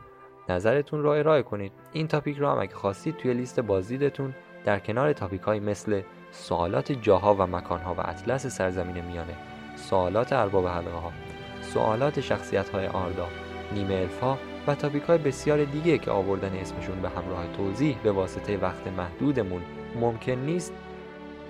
نظرتون 0.49 1.03
رو 1.03 1.09
ارائه 1.09 1.42
کنید. 1.42 1.73
این 1.92 2.09
تاپیک 2.09 2.38
رو 2.38 2.49
هم 2.49 2.59
اگه 2.59 2.75
خواستید 2.75 3.16
توی 3.16 3.35
لیست 3.35 3.61
بازدیدتون 3.61 4.35
در 4.64 4.79
کنار 4.79 5.12
تاپیک 5.12 5.40
های 5.40 5.61
مثل 5.61 6.03
سوالات 6.31 6.92
جاها 6.92 7.35
و 7.35 7.47
مکانها 7.47 7.94
و 7.94 8.01
اطلس 8.01 8.47
سرزمین 8.47 9.05
میانه 9.05 9.35
سوالات 9.77 10.33
ارباب 10.33 10.66
حلقه 10.66 10.90
ها 10.90 11.12
سوالات 11.61 12.21
شخصیت 12.21 12.68
های 12.68 12.87
آردا 12.87 13.29
نیمه 13.75 13.94
الفا 13.94 14.38
و 14.69 14.75
تاپیک 14.75 15.03
های 15.03 15.19
بسیار 15.19 15.65
دیگه 15.65 15.99
که 15.99 16.11
آوردن 16.11 16.53
اسمشون 16.53 17.03
به 17.03 17.09
همراه 17.09 17.45
توضیح 17.57 17.97
به 18.03 18.13
واسطه 18.13 18.57
وقت 18.57 18.87
محدودمون 18.87 19.63
ممکن 20.01 20.33
نیست 20.33 20.73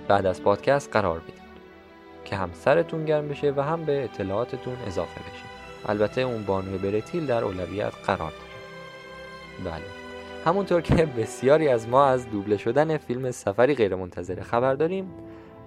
بعد 0.07 0.25
از 0.25 0.43
پادکست 0.43 0.89
قرار 0.93 1.19
بدید 1.19 1.33
که 2.25 2.35
هم 2.35 2.49
سرتون 2.53 3.05
گرم 3.05 3.27
بشه 3.27 3.51
و 3.51 3.61
هم 3.61 3.85
به 3.85 4.03
اطلاعاتتون 4.03 4.73
اضافه 4.87 5.19
بشه. 5.19 5.43
البته 5.85 6.21
اون 6.21 6.43
بانوی 6.43 6.77
برتیل 6.77 7.25
در 7.25 7.43
اولویت 7.43 7.93
قرار 8.05 8.31
داره. 8.31 9.71
بله. 9.71 9.85
همونطور 10.45 10.81
که 10.81 11.05
بسیاری 11.05 11.67
از 11.67 11.87
ما 11.87 12.05
از 12.05 12.29
دوبله 12.29 12.57
شدن 12.57 12.97
فیلم 12.97 13.31
سفری 13.31 13.75
غیرمنتظره 13.75 14.43
خبر 14.43 14.73
داریم 14.73 15.11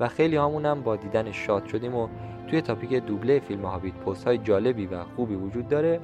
و 0.01 0.09
خیلی 0.09 0.37
همونم 0.37 0.83
با 0.83 0.97
دیدن 0.97 1.33
شاد 1.33 1.67
شدیم 1.67 1.95
و 1.95 2.09
توی 2.49 2.61
تاپیک 2.61 2.93
دوبله 2.93 3.41
فیلم 3.41 3.67
هابیت 3.67 3.95
پست 3.95 4.25
های 4.25 4.39
جالبی 4.39 4.87
و 4.87 5.05
خوبی 5.05 5.35
وجود 5.35 5.69
داره 5.69 6.01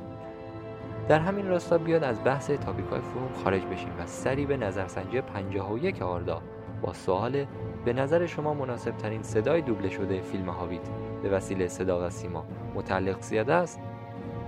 در 1.09 1.21
همین 1.21 1.49
راستا 1.49 1.79
بیاد 1.79 2.05
از 2.05 2.25
بحث 2.25 2.51
تاپیک 2.51 2.87
های 2.87 3.01
فروم 3.01 3.29
خارج 3.45 3.63
بشیم 3.63 3.93
و 3.99 4.07
سری 4.07 4.47
به 4.47 4.57
نظرسنجی 4.57 5.21
51 5.21 6.03
آردا 6.03 6.43
با 6.83 6.93
سوال 6.93 7.47
به 7.85 7.93
نظر 7.93 8.27
شما 8.27 8.55
مناسب 8.55 8.97
ترین 8.97 9.23
صدای 9.23 9.63
دوبله 9.63 9.89
شده 9.89 10.21
فیلم 10.21 10.49
هابیت 10.49 10.81
به 11.23 11.29
وسیله 11.29 11.69
صدا 11.69 12.07
و 12.07 12.11
سیما 12.11 12.45
متعلق 12.75 13.21
زیاده 13.21 13.55
است؟ 13.55 13.81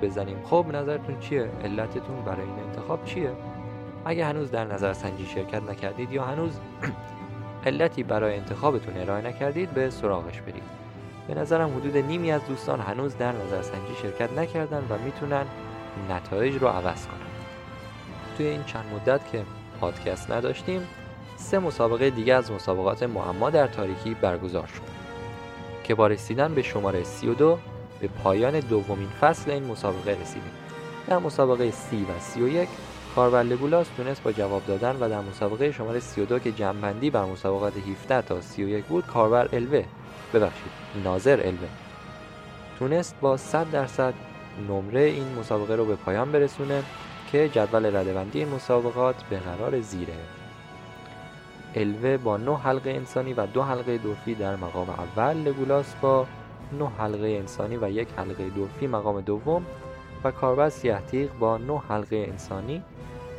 بزنیم. 0.03 0.37
خب 0.45 0.67
نظرتون 0.73 1.19
چیه؟ 1.19 1.49
علتتون 1.65 2.23
برای 2.25 2.47
این 2.47 2.59
انتخاب 2.67 3.05
چیه؟ 3.05 3.33
اگه 4.05 4.25
هنوز 4.25 4.51
در 4.51 4.65
نظر 4.65 4.93
سنجی 4.93 5.27
شرکت 5.27 5.63
نکردید 5.63 6.13
یا 6.13 6.25
هنوز 6.25 6.61
علتی 7.67 8.03
برای 8.03 8.37
انتخابتون 8.37 8.97
ارائه 8.97 9.27
نکردید 9.27 9.71
به 9.71 9.91
سراغش 9.91 10.41
برید. 10.41 10.63
به 11.29 11.35
نظرم 11.35 11.77
حدود 11.77 11.97
نیمی 11.97 12.33
از 12.33 12.47
دوستان 12.49 12.81
هنوز 12.81 13.17
در 13.17 13.33
نظر 13.33 13.63
سنجی 13.63 13.95
شرکت 14.03 14.33
نکردن 14.33 14.87
و 14.91 14.99
می‌تونن 15.05 15.47
نتایج 16.11 16.55
رو 16.55 16.69
عوض 16.69 17.07
کنن 17.07 17.31
توی 18.37 18.47
این 18.47 18.65
چند 18.65 18.85
مدت 18.95 19.33
که 19.33 19.43
پادکست 19.81 20.31
نداشتیم 20.31 20.89
سه 21.37 21.59
مسابقه 21.59 22.11
دیگه 22.11 22.35
از 22.35 22.53
مسابقات 22.53 23.03
معما 23.03 23.51
در 23.51 23.67
تاریکی 23.67 24.15
برگزار 24.15 24.67
شد 24.67 24.83
که 25.85 25.95
با 25.95 26.07
رسیدن 26.07 26.55
به 26.55 26.63
شماره 26.63 27.05
32 27.05 27.59
به 28.01 28.09
پایان 28.09 28.61
دومین 28.61 29.09
فصل 29.21 29.51
این 29.51 29.65
مسابقه 29.65 30.11
رسیدیم. 30.11 30.53
در 31.07 31.19
مسابقه 31.19 31.71
سی 31.71 32.03
و 32.03 32.21
سی 32.21 32.43
و 32.43 32.49
یک 32.49 32.69
کاربر 33.15 33.43
لگولاس 33.43 33.87
تونست 33.97 34.23
با 34.23 34.33
جواب 34.33 34.67
دادن 34.67 34.97
و 35.01 35.09
در 35.09 35.21
مسابقه 35.21 35.73
شماره 35.73 36.01
32 36.01 36.39
که 36.39 36.53
جنبندی 36.53 37.11
بر 37.11 37.25
مسابقات 37.25 37.73
17 37.77 38.23
تا 38.23 38.41
31 38.41 38.85
بود 38.85 39.07
کاربر 39.07 39.49
الوه 39.53 39.85
ببخشید 40.35 40.73
ناظر 41.05 41.41
الوه 41.45 41.69
تونست 42.79 43.17
با 43.21 43.37
100 43.37 43.71
درصد 43.71 44.15
نمره 44.69 45.01
این 45.01 45.39
مسابقه 45.39 45.77
رو 45.77 45.85
به 45.85 45.97
پایان 45.97 46.33
برسونه 46.33 46.83
که 47.33 47.49
جدول 47.49 47.97
ردبندی 47.97 48.45
مسابقات 48.45 49.23
به 49.23 49.39
قرار 49.39 49.81
زیره. 49.81 50.15
الوه 51.75 52.17
با 52.17 52.37
9 52.37 52.57
حلقه 52.57 52.91
انسانی 52.91 53.33
و 53.33 53.47
دو 53.47 53.63
حلقه 53.63 53.99
دورفی 53.99 54.35
در 54.35 54.57
مقام 54.57 54.91
اول 54.91 55.37
لگولاس 55.37 55.95
با 55.95 56.27
9 56.79 56.89
حلقه 56.99 57.27
انسانی 57.27 57.77
و 57.77 57.91
یک 57.91 58.09
حلقه 58.17 58.49
دورفی 58.49 58.87
مقام 58.87 59.21
دوم 59.21 59.67
و 60.25 60.31
کاربر 60.31 60.69
سیهتیق 60.69 61.31
با 61.39 61.59
9 61.59 61.83
حلقه 61.89 62.17
انسانی 62.29 62.83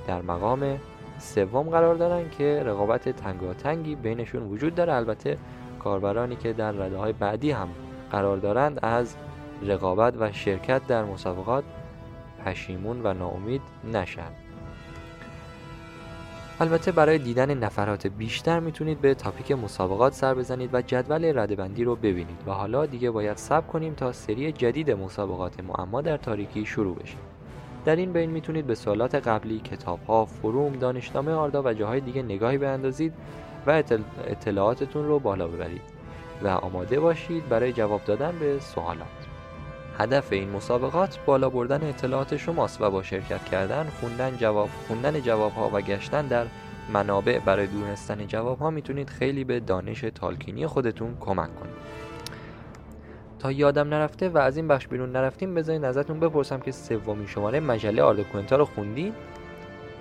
در 0.08 0.22
مقام 0.22 0.80
سوم 1.20 1.70
قرار 1.70 1.96
دارن 1.96 2.30
که 2.30 2.64
رقابت 2.66 3.10
تنگاتنگی 3.10 3.96
بینشون 3.96 4.44
وجود 4.44 4.76
داره. 4.76 4.94
البته 4.94 5.38
کاربرانی 5.80 6.36
که 6.36 6.54
در 6.54 6.72
رده 6.72 6.98
های 6.98 7.14
بعدی 7.14 7.52
هم 7.52 7.70
قرار 8.12 8.38
دارند 8.38 8.80
از 8.82 9.16
رقابت 9.62 10.14
و 10.20 10.32
شرکت 10.32 10.88
در 10.88 11.04
مسابقات 11.04 11.64
پشیمون 12.46 13.02
و 13.04 13.14
ناامید 13.14 13.62
نشن. 13.94 14.32
البته 16.60 16.92
برای 16.92 17.18
دیدن 17.18 17.54
نفرات 17.54 18.08
بیشتر 18.08 18.60
می‌تونید 18.60 19.02
به 19.02 19.14
تاپیک 19.14 19.52
مسابقات 19.52 20.14
سر 20.14 20.34
بزنید 20.34 20.70
و 20.74 20.82
جدول 20.82 21.40
ردبندی 21.40 21.84
رو 21.84 21.96
ببینید 21.96 22.38
و 22.48 22.52
حالا 22.52 22.86
دیگه 22.86 23.12
باید 23.12 23.38
صبر 23.38 23.68
کنیم 23.68 23.94
تا 23.94 24.12
سری 24.12 24.52
جدید 24.52 24.92
مسابقات 24.92 25.60
معما 25.64 26.02
در 26.02 26.18
تاریکی 26.18 26.66
شروع 26.66 26.96
بشه. 26.96 27.18
در 27.86 27.96
این 27.96 28.14
بین 28.14 28.30
می‌تونید 28.30 28.68
به 28.68 28.76
سوالات 28.76 29.16
قبلی 29.16 29.60
کتابها 29.60 30.26
فروم 30.26 30.74
دانشنامه 30.74 31.32
آردا 31.32 31.64
و 31.64 31.74
جاهای 31.74 32.00
دیگه 32.00 32.24
نگاهی 32.24 32.58
بیاندازید 32.58 33.14
و 33.68 33.84
اطلاعاتتون 34.28 35.06
رو 35.06 35.20
بالا 35.20 35.48
ببرید 35.48 35.82
و 36.44 36.48
آماده 36.48 37.00
باشید 37.00 37.50
برای 37.50 37.74
جواب 37.74 38.02
دادن 38.06 38.40
به 38.40 38.60
سوالات. 38.60 39.08
هدف 39.98 40.34
این 40.34 40.50
مسابقات 40.50 41.20
بالا 41.26 41.50
بردن 41.50 41.90
اطلاعات 41.90 42.38
شماست 42.38 42.82
و 42.82 42.92
با 42.92 43.04
شرکت 43.04 43.46
کردن 43.46 43.88
خوندن 44.00 44.38
جواب 44.38 44.70
خوندن 44.88 45.22
جواب 45.22 45.52
ها 45.52 45.70
و 45.74 45.82
گشتن 45.82 46.28
در 46.28 46.46
منابع 46.94 47.40
برای 47.40 47.68
دونستن 47.68 48.28
جواب 48.28 48.60
ها 48.60 48.70
می‌تونید 48.70 49.10
خیلی 49.10 49.44
به 49.44 49.60
دانش 49.60 50.02
تالکینی 50.16 50.68
خودتون 50.68 51.18
کمک 51.20 51.56
کنید. 51.60 51.76
تا 53.40 53.52
یادم 53.52 53.90
نرفته 53.90 54.30
و 54.30 54.38
از 54.38 54.58
این 54.58 54.68
بخش 54.68 54.88
بیرون 54.88 55.12
نرفتیم 55.12 55.56
بذارین 55.56 55.86
ازتون 55.86 56.20
بپرسم 56.20 56.60
که 56.60 56.72
سومین 56.72 57.28
شماره 57.28 57.60
مجله 57.60 58.04
آرد 58.04 58.52
رو 58.52 58.66
خوندین 58.66 59.14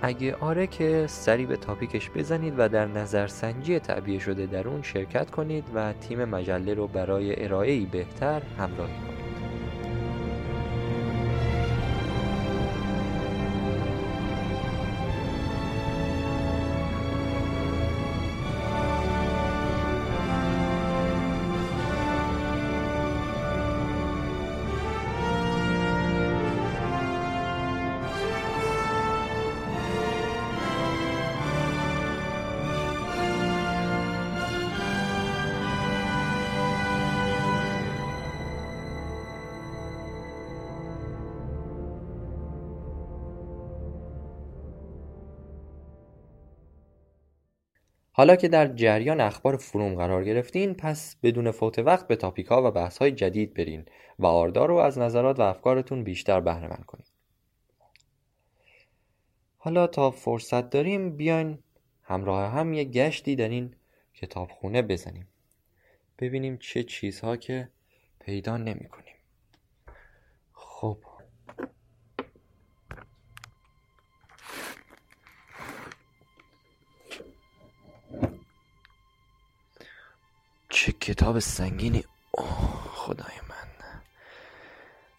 اگه 0.01 0.35
آره 0.35 0.67
که 0.67 1.05
سری 1.07 1.45
به 1.45 1.57
تاپیکش 1.57 2.09
بزنید 2.09 2.53
و 2.57 2.69
در 2.69 2.85
نظرسنجی 2.85 3.79
تعبیه 3.79 4.19
شده 4.19 4.45
در 4.45 4.67
اون 4.67 4.81
شرکت 4.81 5.31
کنید 5.31 5.63
و 5.75 5.93
تیم 5.93 6.25
مجله 6.25 6.73
رو 6.73 6.87
برای 6.87 7.43
ارائه 7.43 7.85
بهتر 7.85 8.41
همراهی 8.59 8.93
کنید. 8.93 9.20
حالا 48.21 48.35
که 48.35 48.47
در 48.47 48.67
جریان 48.67 49.21
اخبار 49.21 49.57
فروم 49.57 49.95
قرار 49.95 50.23
گرفتین 50.23 50.73
پس 50.73 51.15
بدون 51.23 51.51
فوت 51.51 51.79
وقت 51.79 52.07
به 52.07 52.15
تاپیک 52.15 52.47
ها 52.47 52.67
و 52.67 52.71
بحث 52.71 52.97
های 52.97 53.11
جدید 53.11 53.53
برین 53.53 53.85
و 54.19 54.25
آردا 54.25 54.65
رو 54.65 54.75
از 54.75 54.97
نظرات 54.97 55.39
و 55.39 55.41
افکارتون 55.41 56.03
بیشتر 56.03 56.39
بهره 56.39 56.67
مند 56.67 56.85
کنید 56.87 57.11
حالا 59.57 59.87
تا 59.87 60.11
فرصت 60.11 60.69
داریم 60.69 61.17
بیاین 61.17 61.59
همراه 62.03 62.51
هم 62.51 62.73
یه 62.73 62.83
گشتی 62.83 63.35
در 63.35 63.49
این 63.49 63.75
کتابخونه 64.13 64.81
بزنیم. 64.81 65.27
ببینیم 66.19 66.57
چه 66.57 66.83
چیزها 66.83 67.37
که 67.37 67.69
پیدا 68.19 68.57
نمی 68.57 68.89
کنیم 68.89 69.15
خب. 70.53 70.97
چه 80.81 80.91
کتاب 80.91 81.39
سنگینی. 81.39 82.03
اوه 82.31 82.47
خدای 82.93 83.35
من. 83.49 83.85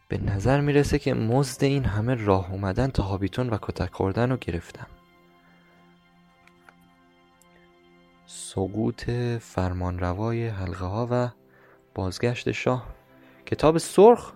به 0.08 0.18
نظر 0.18 0.60
می‌رسه 0.60 0.98
که 0.98 1.14
مزد 1.14 1.64
این 1.64 1.84
همه 1.84 2.14
راه 2.14 2.52
اومدن 2.52 2.88
تا 2.88 3.02
هابیتون 3.02 3.50
و 3.50 3.58
کتک 3.62 3.92
خوردن 3.92 4.30
رو 4.30 4.36
گرفتم. 4.36 4.86
سقوط 8.26 9.10
فرمانروای 9.40 10.48
حلقه 10.48 10.84
ها 10.84 11.08
و 11.10 11.28
بازگشت 11.94 12.52
شاه. 12.52 12.94
کتاب 13.46 13.78
سرخ. 13.78 14.32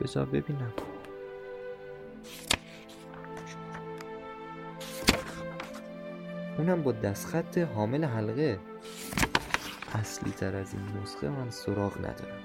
بذار 0.00 0.26
ببینم. 0.26 0.72
اونم 6.58 6.82
با 6.82 6.92
دستخط 6.92 7.58
حامل 7.58 8.04
حلقه. 8.04 8.58
اصلی 9.94 10.30
تر 10.30 10.56
از 10.56 10.74
این 10.74 11.02
نسخه 11.02 11.28
من 11.28 11.50
سراغ 11.50 11.98
ندارم. 11.98 12.40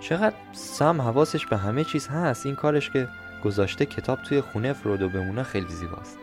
چقدر 0.00 0.36
سم 0.52 1.02
حواسش 1.02 1.46
به 1.46 1.56
همه 1.56 1.84
چیز 1.84 2.08
هست؟ 2.08 2.46
این 2.46 2.54
کارش 2.54 2.90
که 2.90 3.08
گذاشته 3.44 3.86
کتاب 3.86 4.22
توی 4.22 4.40
خونه 4.40 4.72
فرودو 4.72 5.08
بمونه 5.08 5.42
خیلی 5.42 5.68
زیباست. 5.68 6.18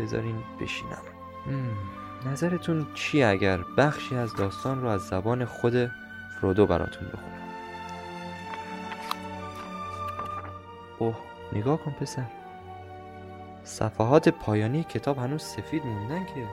بذارین 0.00 0.42
بشینم. 0.60 1.02
نظرتون 2.26 2.86
چی 2.94 3.22
اگر 3.22 3.58
بخشی 3.76 4.16
از 4.16 4.36
داستان 4.36 4.82
رو 4.82 4.88
از 4.88 5.00
زبان 5.00 5.44
خود 5.44 5.90
فرودو 6.40 6.66
براتون 6.66 7.08
بخونم؟ 7.08 7.42
اوه 10.98 11.16
نگاه 11.52 11.78
کن 11.78 11.90
پسر. 11.90 12.41
صفحات 13.72 14.28
پایانی 14.28 14.84
کتاب 14.84 15.18
هنوز 15.18 15.42
سفید 15.42 15.86
موندن 15.86 16.24
که؟ 16.24 16.46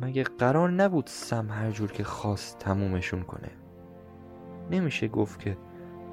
مگه 0.00 0.22
قرار 0.22 0.70
نبود 0.70 1.06
سم 1.06 1.50
هر 1.50 1.70
جور 1.70 1.92
که 1.92 2.04
خواست 2.04 2.58
تمومشون 2.58 3.22
کنه؟ 3.22 3.50
نمیشه 4.70 5.08
گفت 5.08 5.40
که 5.40 5.56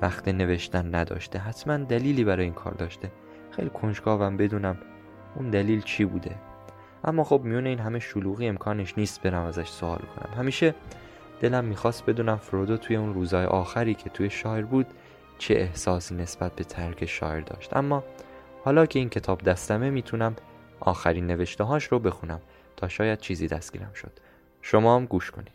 وقت 0.01 0.27
نوشتن 0.27 0.95
نداشته. 0.95 1.39
حتما 1.39 1.77
دلیلی 1.77 2.23
برای 2.23 2.43
این 2.43 2.53
کار 2.53 2.73
داشته. 2.73 3.11
خیلی 3.51 3.69
کنجکاوم 3.69 4.37
بدونم 4.37 4.77
اون 5.35 5.49
دلیل 5.49 5.81
چی 5.81 6.05
بوده. 6.05 6.35
اما 7.03 7.23
خب 7.23 7.41
میونه 7.43 7.69
این 7.69 7.79
همه 7.79 7.99
شلوغی 7.99 8.47
امکانش 8.47 8.97
نیست 8.97 9.21
برم 9.21 9.43
ازش 9.45 9.67
سوال 9.67 10.01
کنم. 10.15 10.33
همیشه 10.37 10.75
دلم 11.41 11.65
می‌خواست 11.65 12.05
بدونم 12.05 12.37
فرودو 12.37 12.77
توی 12.77 12.95
اون 12.95 13.13
روزای 13.13 13.45
آخری 13.45 13.93
که 13.93 14.09
توی 14.09 14.29
شاعر 14.29 14.63
بود 14.63 14.87
چه 15.37 15.53
احساسی 15.53 16.15
نسبت 16.15 16.55
به 16.55 16.63
ترک 16.63 17.05
شاعر 17.05 17.41
داشت. 17.41 17.77
اما 17.77 18.03
حالا 18.63 18.85
که 18.85 18.99
این 18.99 19.09
کتاب 19.09 19.41
دستمه 19.41 19.89
می‌تونم 19.89 20.35
آخرین 20.79 21.27
نوشته 21.27 21.63
هاش 21.63 21.83
رو 21.85 21.99
بخونم 21.99 22.41
تا 22.77 22.87
شاید 22.87 23.19
چیزی 23.19 23.47
دستگیرم 23.47 23.93
شد. 23.93 24.11
شما 24.61 24.95
هم 24.95 25.05
گوش 25.05 25.31
کنید. 25.31 25.51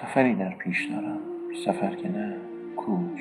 سفری 0.00 0.34
در 0.34 0.54
پیش 0.54 0.86
دارم. 0.90 1.18
سفر 1.64 1.94
که 1.94 2.08
نه 2.08 2.36
کوش 2.76 3.20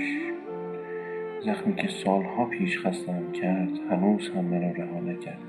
زخمی 1.45 1.75
که 1.75 1.87
سالها 1.87 2.45
پیش 2.45 2.79
خستم 2.79 3.31
کرد 3.31 3.69
هنوز 3.91 4.29
هم 4.29 4.45
منو 4.45 4.73
رها 4.73 4.99
نکرد. 4.99 5.39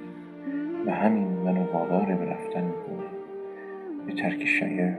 و 0.87 0.91
همین 0.91 1.29
منو 1.29 1.73
وادار 1.73 2.05
به 2.05 2.25
رفتن 2.25 2.65
می‌کنه 2.65 3.07
به 4.07 4.13
ترک 4.13 4.45
شایر. 4.45 4.99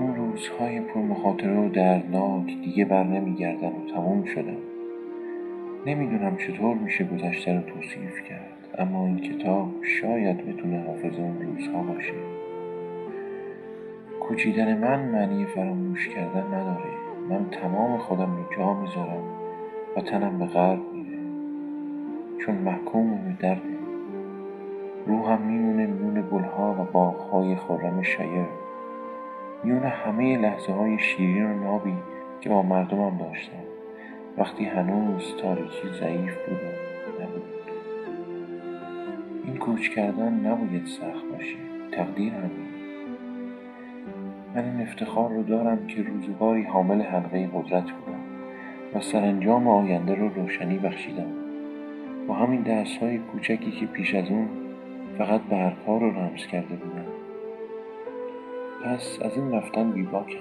اون 0.00 0.16
روزهای 0.16 0.80
پر 0.80 1.00
مخاطره 1.00 1.58
و 1.58 1.68
دردناک 1.68 2.46
دیگه 2.46 2.84
بر 2.84 3.04
نمیگردن 3.04 3.68
و 3.68 3.90
تموم 3.94 4.24
شدن 4.24 4.56
نمی‌دونم 5.86 6.36
چطور 6.36 6.76
میشه 6.76 7.04
گذشته 7.04 7.54
رو 7.54 7.60
توصیف 7.60 8.22
کرد 8.28 8.78
اما 8.78 9.06
این 9.06 9.18
کتاب 9.18 9.68
شاید 9.82 10.46
بتونه 10.46 10.84
حافظ 10.86 11.18
اون 11.18 11.42
روزها 11.42 11.82
باشه. 11.82 12.12
کوچیدن 14.20 14.78
من 14.78 15.08
معنی 15.08 15.46
فراموش 15.46 16.08
کردن 16.08 16.46
نداره. 16.46 16.90
من 17.28 17.50
تمام 17.50 17.98
خودم 17.98 18.36
رو 18.36 18.56
جا 18.56 18.74
می‌ذارم 18.74 19.24
و 19.96 20.00
تنم 20.00 20.38
به 20.38 20.46
غرب 20.46 20.80
میره. 20.94 21.18
چون 22.38 22.54
محکوم 22.54 23.10
به 23.10 23.36
درد 23.40 23.62
روحم 25.06 25.42
میمونه 25.42 25.86
میون 25.86 26.24
گلها 26.32 26.72
و 26.72 26.92
باغهای 26.92 27.56
خرم 27.56 28.02
شایر 28.02 28.59
میون 29.64 29.82
همه 29.82 30.38
لحظه 30.38 30.72
های 30.72 30.98
شیرین 30.98 31.44
و 31.44 31.64
نابی 31.64 31.94
که 32.40 32.48
با 32.48 32.62
مردمم 32.62 33.18
داشتم. 33.18 33.52
وقتی 34.38 34.64
هنوز 34.64 35.34
تاریکی 35.42 35.88
ضعیف 36.00 36.34
بود 36.48 36.58
نبود. 37.22 37.42
این 39.44 39.56
کوچ 39.56 39.88
کردن 39.88 40.32
نباید 40.32 40.86
سخت 40.86 41.24
باشه. 41.32 41.56
تقدیر 41.92 42.32
همین. 42.32 42.70
من 44.54 44.64
این 44.64 44.80
افتخار 44.80 45.30
رو 45.30 45.42
دارم 45.42 45.86
که 45.86 46.02
روزگاری 46.02 46.62
حامل 46.62 47.02
حلقه 47.02 47.50
قدرت 47.54 47.90
بودم 47.90 48.20
و 48.94 49.00
سرانجام 49.00 49.68
آینده 49.68 50.14
رو 50.14 50.28
روشنی 50.28 50.78
بخشیدم. 50.78 51.32
با 52.28 52.34
همین 52.34 52.62
دست 52.62 52.96
های 52.96 53.18
کوچکی 53.18 53.70
که 53.70 53.86
پیش 53.86 54.14
از 54.14 54.30
اون 54.30 54.48
فقط 55.18 55.40
برقها 55.40 55.96
رو 55.96 56.10
رمز 56.10 56.46
کرده 56.46 56.74
بودم. 56.76 56.99
پس 58.84 59.18
از 59.22 59.36
این 59.36 59.52
رفتن 59.52 59.90
بیباکم. 59.90 60.40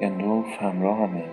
گندوف 0.00 0.62
همراهمه 0.62 1.24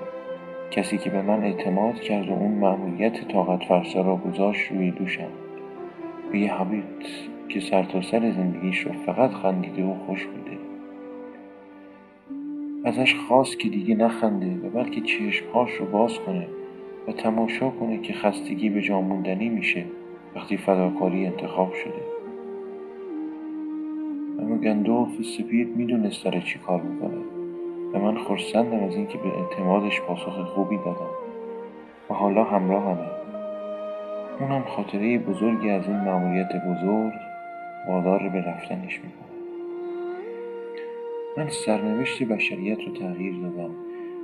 کسی 0.72 0.98
که 0.98 1.10
به 1.10 1.22
من 1.22 1.44
اعتماد 1.44 1.96
کرد 1.96 2.30
و 2.30 2.34
اون 2.34 2.52
معمولیت 2.52 3.28
طاقت 3.28 3.64
فرسا 3.64 4.02
را 4.02 4.16
گذاشت 4.16 4.72
روی 4.72 4.92
دوشم. 4.92 5.32
به 6.32 6.40
یه 6.40 6.54
حبیب 6.54 6.84
که 7.50 7.60
سرتاسر 7.60 8.20
سر 8.20 8.32
زندگیش 8.32 8.80
رو 8.80 8.92
فقط 9.06 9.32
خندیده 9.32 9.84
و 9.84 9.96
خوش 10.06 10.26
بوده. 10.26 10.58
ازش 12.84 13.16
خواست 13.16 13.60
که 13.60 13.70
دیگه 13.70 13.96
نخنده 13.96 14.68
و 14.68 14.70
بلکه 14.70 15.02
چشمهاش 15.02 15.72
رو 15.72 15.86
باز 15.86 16.20
کنه 16.20 16.48
و 17.08 17.12
تماشا 17.12 17.70
کنه 17.70 17.98
که 17.98 18.14
خستگی 18.14 18.70
به 18.70 18.82
جاموندنی 18.82 19.50
میشه 19.50 19.86
وقتی 20.36 20.58
فداکاری 20.58 21.26
انتخاب 21.26 21.74
شده. 21.74 22.21
گندوف 24.64 25.10
سپید 25.38 25.78
می‌دونست 25.78 26.24
داره 26.24 26.42
چی 26.42 26.60
کار 26.60 26.82
می‌کنه. 26.82 27.18
و 27.94 28.00
من 28.00 28.18
خرسندم 28.18 28.84
از 28.84 28.96
اینکه 28.96 29.18
به 29.18 29.28
اعتمادش 29.28 30.02
پاسخ 30.02 30.44
خوبی 30.46 30.78
دادم. 30.78 31.12
و 32.10 32.14
حالا 32.14 32.44
همراه 32.44 32.84
همه 32.84 33.08
اونم 34.40 34.64
خاطره 34.64 35.18
بزرگی 35.18 35.70
از 35.70 35.88
این 35.88 35.98
معمولیت 35.98 36.50
بزرگ 36.56 37.14
وادار 37.88 38.30
به 38.30 38.42
رفتنش 38.42 39.00
می‌کنه. 39.00 39.32
من 41.38 41.50
سرنوشت 41.50 42.24
بشریت 42.24 42.78
رو 42.82 42.94
تغییر 42.94 43.34
دادم. 43.34 43.72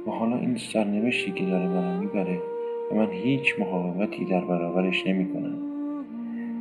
و 0.07 0.11
حالا 0.11 0.37
این 0.37 0.57
سرنوشتی 0.57 1.31
که 1.31 1.45
داره 1.45 1.67
منو 1.67 1.99
می‌بره 1.99 2.39
و 2.91 2.95
من 2.95 3.11
هیچ 3.11 3.59
مقاومتی 3.59 4.25
در 4.25 4.41
برابرش 4.45 5.07
نمی‌کنم 5.07 5.57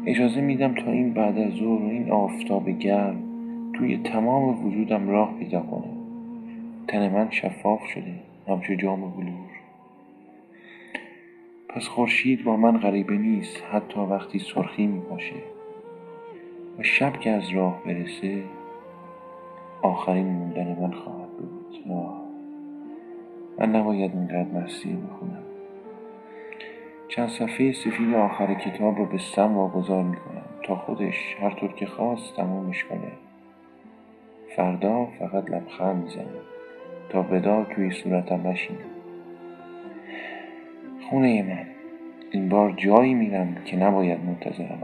اجازه 0.06 0.40
میدم 0.40 0.74
تا 0.74 0.90
این 0.90 1.12
بعد 1.14 1.38
از 1.38 1.52
ظهر 1.52 1.82
و 1.82 1.88
این 1.88 2.10
آفتاب 2.10 2.70
گرم 2.70 3.25
توی 3.78 3.96
تمام 3.96 4.66
وجودم 4.66 5.08
راه 5.08 5.34
پیدا 5.38 5.60
کنه. 5.60 5.90
تن 6.88 7.12
من 7.12 7.30
شفاف 7.30 7.86
شده 7.86 8.14
همچو 8.48 8.74
جام 8.74 9.00
بلور. 9.00 9.50
پس 11.68 11.88
خورشید 11.88 12.44
با 12.44 12.56
من 12.56 12.78
غریبه 12.78 13.18
نیست 13.18 13.62
حتی 13.72 14.00
وقتی 14.00 14.38
سرخی 14.38 14.86
می 14.86 15.00
باشه 15.00 15.36
و 16.78 16.82
شب 16.82 17.20
که 17.20 17.30
از 17.30 17.48
راه 17.48 17.82
برسه 17.84 18.42
آخرین 19.82 20.26
موندن 20.26 20.76
من 20.80 20.92
خواهد 20.92 21.28
بود. 21.30 21.56
من 23.58 23.76
نباید 23.76 24.10
اینقدر 24.14 24.52
مرسی 24.52 24.92
بخونم. 24.92 25.42
چند 27.08 27.28
صفحه 27.28 27.72
سفید 27.72 28.14
آخر 28.14 28.54
کتاب 28.54 28.98
رو 28.98 29.06
به 29.06 29.18
سم 29.18 29.56
واگذار 29.56 30.02
می‌کنم 30.02 30.44
تا 30.62 30.76
خودش 30.76 31.36
هر 31.40 31.50
طور 31.50 31.72
که 31.72 31.86
خواست 31.86 32.36
تمومش 32.36 32.84
کنه. 32.84 33.12
فردا 34.56 35.06
فقط 35.18 35.50
لبخند 35.50 36.04
می‌زنم 36.04 36.26
تا 37.08 37.22
ودا 37.22 37.64
توی 37.64 37.90
صورتم 37.90 38.46
نشینه 38.46 38.84
خونه 41.10 41.42
من. 41.42 41.66
این 42.30 42.48
بار 42.48 42.72
جایی 42.76 43.14
میرم 43.14 43.54
که 43.64 43.76
نباید 43.76 44.20
منتظرم 44.24 44.78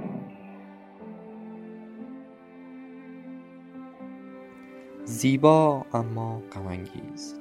زیبا 5.04 5.86
اما 5.94 6.42
غمانگیز. 6.52 7.40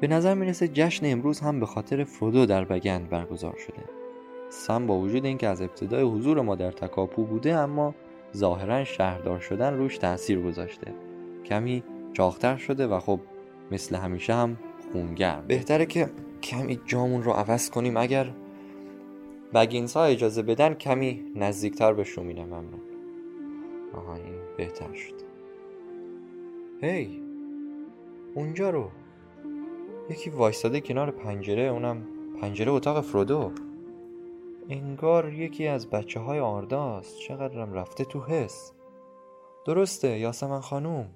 به 0.00 0.06
نظر 0.06 0.34
می‌رسه 0.34 0.68
جشن 0.68 1.12
امروز 1.12 1.40
هم 1.40 1.60
به 1.60 1.66
خاطر 1.66 2.04
فرودو 2.04 2.46
در 2.46 2.64
بگند 2.64 3.08
برگزار 3.08 3.56
شده. 3.56 3.84
سم 4.50 4.86
با 4.86 4.98
وجود 4.98 5.24
اینکه 5.24 5.48
از 5.48 5.62
ابتدای 5.62 6.02
حضور 6.02 6.40
ما 6.40 6.54
در 6.54 6.70
تکاپو 6.70 7.24
بوده 7.24 7.54
اما 7.54 7.94
ظاهرا 8.36 8.84
شهردار 8.84 9.40
شدن 9.40 9.74
روش 9.74 9.98
تاثیر 9.98 10.40
گذاشته. 10.40 10.94
کمی 11.44 11.82
چاختر 12.12 12.56
شده 12.56 12.86
و 12.86 13.00
خب 13.00 13.20
مثل 13.70 13.96
همیشه 13.96 14.34
هم 14.34 14.56
خونگرم. 14.92 15.44
بهتره 15.48 15.86
که 15.86 16.10
کمی 16.42 16.80
جامون 16.86 17.22
رو 17.22 17.32
عوض 17.32 17.70
کنیم. 17.70 17.96
اگر 17.96 18.30
بگینس 19.54 19.96
ها 19.96 20.04
اجازه 20.04 20.42
بدن 20.42 20.74
کمی 20.74 21.24
نزدیکتر 21.36 21.92
به 21.92 22.04
شومینه 22.04 22.44
ممنون. 22.44 22.80
آها 23.94 24.14
این 24.14 24.34
بهتر 24.56 24.94
شد. 24.94 25.14
هی 26.82 27.22
اونجا 28.34 28.70
رو. 28.70 28.90
یکی 30.10 30.30
وایستاده 30.30 30.80
کنار 30.80 31.10
پنجره 31.10 31.62
اونم 31.62 32.02
پنجره 32.40 32.72
اتاق 32.72 33.00
فرودو. 33.00 33.52
انگار 34.70 35.32
یکی 35.32 35.66
از 35.66 35.90
بچه 35.90 36.20
های 36.20 36.40
آرداست. 36.40 37.18
چقدرم 37.18 37.72
رفته 37.72 38.04
تو 38.04 38.20
حس. 38.20 38.72
درسته 39.66 40.18
یاسمن 40.18 40.60
خانوم. 40.60 41.08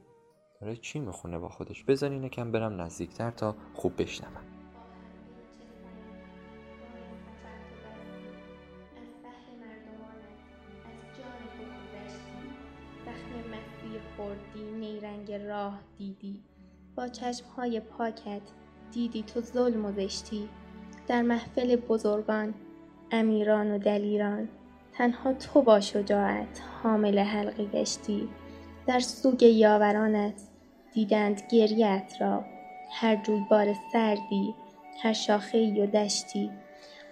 داره 0.60 0.76
چی 0.76 0.98
می‌خونه 0.98 1.38
با 1.38 1.48
خودش؟ 1.48 1.84
بذارین 1.84 2.28
کم 2.28 2.52
برم 2.52 2.80
نزدیکتر 2.80 3.30
تا 3.30 3.54
خوب 3.74 4.02
بشنوم. 4.02 4.44
خوردی 14.16 14.70
نیرنگ 14.72 15.32
راه 15.32 15.80
دیدی 15.98 16.42
با 16.96 17.08
چشمهای 17.08 17.80
پاکت 17.80 18.42
دیدی 18.92 19.22
تو 19.22 19.40
ظلم 19.40 19.84
و 19.84 19.92
زشتی. 19.92 20.48
در 21.06 21.22
محفل 21.22 21.76
بزرگان 21.76 22.54
امیران 23.14 23.70
و 23.70 23.78
دلیران 23.78 24.48
تنها 24.92 25.32
تو 25.32 25.62
با 25.62 25.80
شجاعت 25.80 26.62
حامل 26.82 27.18
حلقی 27.18 27.66
گشتی. 27.66 28.28
در 28.86 29.00
سوگ 29.00 29.42
یاورانت 29.42 30.42
دیدند 30.92 31.42
گریت 31.50 32.12
را 32.20 32.44
هر 32.92 33.16
جویبار 33.16 33.74
سردی 33.92 34.54
هر 35.02 35.12
شاخه 35.12 35.82
و 35.82 35.86
دشتی. 35.86 36.50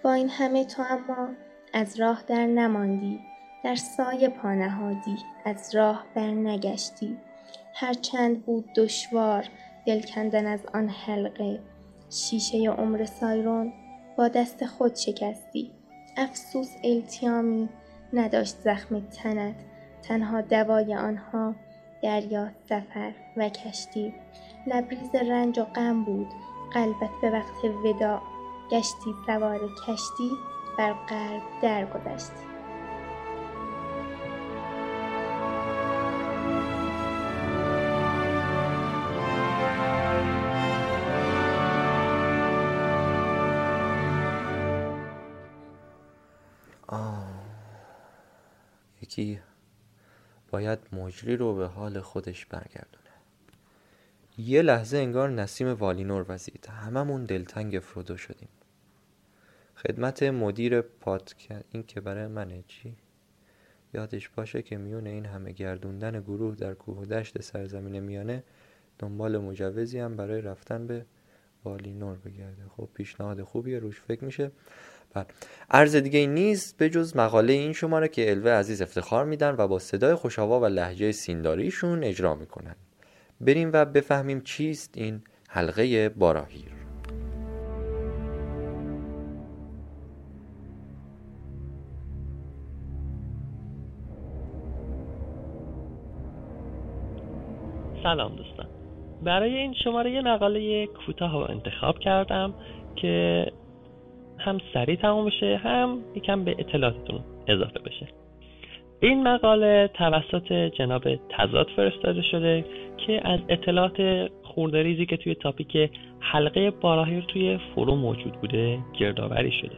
با 0.03 0.13
این 0.13 0.29
همه 0.29 0.65
تو 0.65 0.83
اما 0.89 1.29
از 1.73 1.99
راه 1.99 2.23
در 2.27 2.45
نماندی 2.45 3.19
در 3.63 3.75
سایه 3.75 4.29
پانهادی 4.29 5.17
از 5.45 5.75
راه 5.75 6.05
بر 6.15 6.27
نگشتی. 6.27 7.17
هرچند 7.73 8.45
بود 8.45 8.73
دشوار 8.75 9.45
دل 9.85 10.01
کندن 10.01 10.45
از 10.45 10.59
آن 10.73 10.89
حلقه. 10.89 11.59
شیشه 12.09 12.57
عمر 12.57 13.05
سایرون 13.05 13.73
با 14.17 14.27
دست 14.27 14.65
خود 14.65 14.95
شکستی. 14.95 15.71
افسوس 16.17 16.75
التیامی 16.83 17.69
نداشت 18.13 18.55
زخم 18.63 18.99
تنت 18.99 19.55
تنها 20.01 20.41
دوای 20.41 20.95
آنها 20.95 21.55
دریا 22.01 22.49
سفر 22.69 23.13
و 23.37 23.49
کشتی. 23.49 24.13
لبریز 24.67 25.15
رنج 25.15 25.59
و 25.59 25.63
غم 25.63 26.03
بود. 26.03 26.27
قلبت 26.73 27.09
به 27.21 27.29
وقت 27.29 27.65
ودا 27.65 28.21
گشتی 28.71 29.13
سوار 29.25 29.59
کشتی 29.87 30.31
بر 30.77 30.93
قلب 30.93 31.41
درگذشتی 31.61 32.52
یکی 49.13 49.39
باید 50.51 50.79
مجری 50.91 51.37
رو 51.37 51.55
به 51.55 51.67
حال 51.67 51.99
خودش 51.99 52.45
برگردونه 52.45 53.09
یه 54.37 54.61
لحظه 54.61 54.97
انگار 54.97 55.29
نسیم 55.29 55.67
والینور 55.67 56.25
وزید 56.29 56.67
هممون 56.69 57.25
دلتنگ 57.25 57.79
فرودو 57.79 58.17
شدیم 58.17 58.47
خدمت 59.75 60.23
مدیر 60.23 60.81
پادکست 60.81 61.65
این 61.71 61.83
که 61.83 62.01
برای 62.01 62.27
منه 62.27 62.63
چی؟ 62.67 62.95
یادش 63.93 64.29
باشه 64.29 64.61
که 64.61 64.77
میونه 64.77 65.09
این 65.09 65.25
همه 65.25 65.51
گردوندن 65.51 66.21
گروه 66.21 66.55
در 66.55 66.73
کوه 66.73 66.97
و 66.97 67.05
دشت 67.05 67.41
سرزمین 67.41 67.99
میانه 67.99 68.43
دنبال 68.99 69.37
مجوزی 69.37 69.99
هم 69.99 70.15
برای 70.15 70.41
رفتن 70.41 70.87
به 70.87 71.05
والینور 71.65 72.17
بگرده 72.17 72.63
خب 72.77 72.89
پیشنهاد 72.93 73.43
خوبیه 73.43 73.79
روش 73.79 74.01
فکر 74.01 74.23
میشه. 74.23 74.51
عرض 75.71 75.95
دیگه 75.95 76.19
این 76.19 76.33
نیست 76.33 76.77
به 76.77 76.89
جز 76.89 77.15
مقاله 77.15 77.53
این 77.53 77.73
شماره 77.73 78.07
که 78.07 78.31
الوه 78.31 78.51
عزیز 78.51 78.81
افتخار 78.81 79.25
میدن 79.25 79.55
و 79.57 79.67
با 79.67 79.79
صدای 79.79 80.15
خوشاوا 80.15 80.59
و 80.59 80.65
لحجه 80.65 81.11
سینداریشون 81.11 82.03
اجرا 82.03 82.35
می‌کنن. 82.35 82.75
بریم 83.41 83.69
و 83.73 83.85
بفهمیم 83.85 84.41
چیست 84.41 84.93
این 84.97 85.21
حلقه 85.49 86.09
باراهیر. 86.09 86.73
سلام 98.03 98.35
دوستان. 98.35 98.67
برای 99.23 99.57
این 99.57 99.73
شماره 99.83 100.11
یه 100.11 100.21
مقاله 100.21 100.87
کوتاه 100.87 101.31
رو 101.31 101.51
انتخاب 101.51 101.99
کردم 101.99 102.53
که 102.95 103.45
هم 104.43 104.57
سریع 104.73 104.95
تمام 104.95 105.25
بشه 105.25 105.61
هم 105.63 105.99
یکم 106.15 106.43
به 106.43 106.55
اطلاعاتتون 106.59 107.19
اضافه 107.47 107.79
بشه. 107.79 108.07
این 108.99 109.23
مقاله 109.23 109.89
توسط 109.93 110.53
جناب 110.53 111.03
تضاد 111.15 111.67
فرستاده 111.75 112.21
شده 112.21 112.65
که 112.97 113.27
از 113.27 113.39
اطلاعات 113.49 114.29
خورده 114.43 114.83
ریزی 114.83 115.05
که 115.05 115.17
توی 115.17 115.35
تاپیک 115.35 115.91
حلقه 116.19 116.71
باراهیر 116.71 117.23
توی 117.23 117.59
فرو 117.75 117.95
موجود 117.95 118.33
بوده 118.33 118.79
گردآوری 118.99 119.51
شده. 119.51 119.77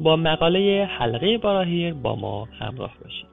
با 0.00 0.16
مقاله 0.16 0.88
حلقه 0.98 1.38
باراهیر 1.38 1.94
با 1.94 2.16
ما 2.16 2.44
همراه 2.44 2.92
باشید. 3.04 3.29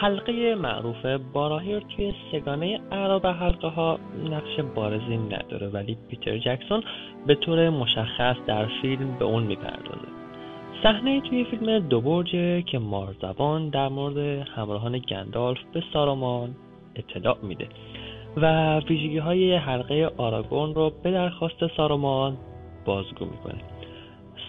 حلقه 0.00 0.54
معروف 0.54 1.06
باراهیر 1.32 1.80
توی 1.80 2.12
سگانه 2.32 2.80
اعراب 2.92 3.26
حلقه 3.26 3.68
ها 3.68 3.98
نقش 4.30 4.60
بارزی 4.74 5.16
نداره 5.16 5.68
ولی 5.68 5.96
پیتر 6.08 6.38
جکسون 6.38 6.82
به 7.26 7.34
طور 7.34 7.70
مشخص 7.70 8.36
در 8.46 8.66
فیلم 8.82 9.18
به 9.18 9.24
اون 9.24 9.42
می‌پردازه. 9.42 10.08
صحنه 10.82 11.20
توی 11.20 11.44
فیلم 11.44 11.78
دو 11.78 12.00
برجه 12.00 12.62
که 12.62 12.78
مارزبان 12.78 13.68
در 13.68 13.88
مورد 13.88 14.16
همراهان 14.56 14.98
گندالف 14.98 15.58
به 15.72 15.82
سارامان 15.92 16.56
اطلاع 16.96 17.38
میده 17.42 17.68
و 18.36 18.78
ویژگی 18.78 19.18
های 19.18 19.56
حلقه 19.56 20.10
آراگورن 20.16 20.74
رو 20.74 20.92
به 21.02 21.10
درخواست 21.10 21.76
سارامان 21.76 22.36
بازگو 22.84 23.24
می‌کنه. 23.24 23.60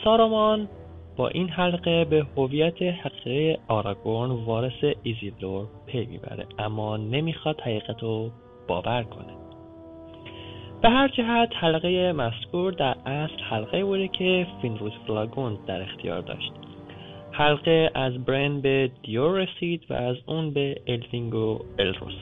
سارامان 0.03 0.67
با 1.17 1.27
این 1.27 1.49
حلقه 1.49 2.05
به 2.05 2.25
هویت 2.37 2.81
حقیقی 2.81 3.57
آراگورن 3.67 4.31
وارث 4.31 4.95
ایسیلدور 5.03 5.67
پی 5.85 6.05
می‌بره 6.05 6.45
اما 6.59 6.97
نمی‌خواد 6.97 7.61
حقیقت 7.61 8.03
رو 8.03 8.31
باور 8.67 9.03
کنه. 9.03 9.33
به 10.81 10.89
هر 10.89 11.07
جهت 11.07 11.49
حلقه 11.55 12.13
مذکور 12.13 12.73
در 12.73 12.95
اصل 13.05 13.43
حلقه‌ای 13.49 13.83
بوده 13.83 14.07
که 14.07 14.47
فینرود 14.61 14.91
فلاگوند 15.07 15.57
در 15.67 15.81
اختیار 15.81 16.21
داشت. 16.21 16.51
حلقه 17.31 17.91
از 17.93 18.25
برن 18.25 18.61
به 18.61 18.91
دیور 19.03 19.41
رسید 19.41 19.85
و 19.89 19.93
از 19.93 20.15
اون 20.25 20.53
به 20.53 20.81
الوینگ 20.87 21.35
و 21.35 21.59
الروس. 21.79 22.13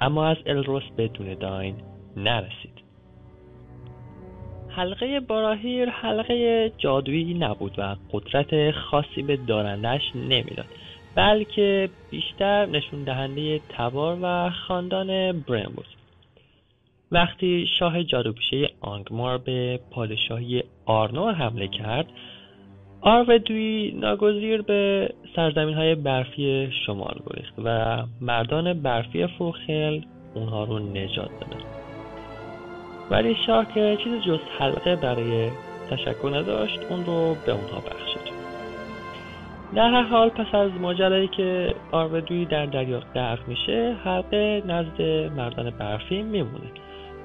اما 0.00 0.26
از 0.26 0.36
الروس 0.46 0.82
به 0.96 1.08
داین 1.40 1.74
نرسید. 2.16 2.87
حلقه 4.78 5.20
باراهیر 5.20 5.90
حلقه 5.90 6.72
جادویی 6.78 7.34
نبود 7.34 7.78
و 7.78 7.96
قدرت 8.12 8.70
خاصی 8.70 9.22
به 9.22 9.36
دارندش 9.36 10.02
نمی‌داد 10.14 10.66
بلکه 11.14 11.88
بیشتر 12.10 12.66
نشون 12.66 13.04
دهنده 13.04 13.60
تبار 13.68 14.18
و 14.22 14.50
خاندان 14.50 15.32
برن 15.32 15.72
بود. 15.76 15.86
وقتی 17.12 17.66
شاه 17.78 18.04
جادوپیشه 18.04 18.70
آنگمار 18.80 19.38
به 19.38 19.80
پادشاهی 19.90 20.62
آرنور 20.86 21.34
حمله 21.34 21.68
کرد 21.68 22.06
آرودوی 23.00 23.92
ناگزیر 23.92 24.62
به 24.62 25.08
سرزمین 25.36 25.74
های 25.74 25.94
برفی 25.94 26.70
شمال 26.86 27.20
گریخت 27.26 27.54
و 27.64 27.98
مردان 28.20 28.82
برفی 28.82 29.26
فروخل 29.26 30.00
اونها 30.34 30.64
رو 30.64 30.78
نجات 30.78 31.30
دادن 31.40 31.77
ولی 33.10 33.36
شاه 33.46 33.72
که 33.74 33.98
چیز 34.04 34.22
جز 34.22 34.38
حلقه 34.58 34.96
برای 34.96 35.50
تشکر 35.90 36.30
نداشت 36.34 36.80
اون 36.90 37.04
رو 37.04 37.36
به 37.46 37.52
اونها 37.52 37.80
بخشید. 37.80 38.38
در 39.74 39.90
هر 39.90 40.02
حال 40.02 40.28
پس 40.28 40.54
از 40.54 40.70
ماجرایی 40.80 41.28
که 41.28 41.74
آرودوی 41.92 42.44
در 42.44 42.66
دریا 42.66 43.00
غرق 43.14 43.48
میشه 43.48 43.96
حلقه 44.04 44.62
نزد 44.66 45.02
مردان 45.36 45.70
برفی 45.70 46.22
میمونه 46.22 46.70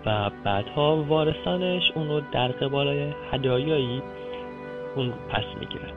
و 0.05 0.31
بعدها 0.43 1.03
وارثانش 1.03 1.91
اون 1.95 2.07
رو 2.07 2.21
در 2.31 2.47
قبال 2.47 3.13
هدایایی 3.31 4.01
اون 4.95 5.13
پس 5.29 5.43
می‌گیرن 5.59 5.91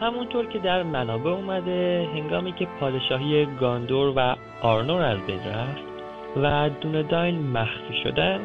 همونطور 0.00 0.46
که 0.46 0.58
در 0.58 0.82
منابع 0.82 1.30
اومده 1.30 2.08
هنگامی 2.14 2.52
که 2.52 2.68
پادشاهی 2.80 3.46
گاندور 3.46 4.12
و 4.16 4.36
آرنور 4.62 5.02
از 5.02 5.18
بین 5.26 5.38
رفت 5.38 5.89
و 6.36 6.70
داین 7.02 7.38
مخفی 7.46 7.94
شدن 8.04 8.40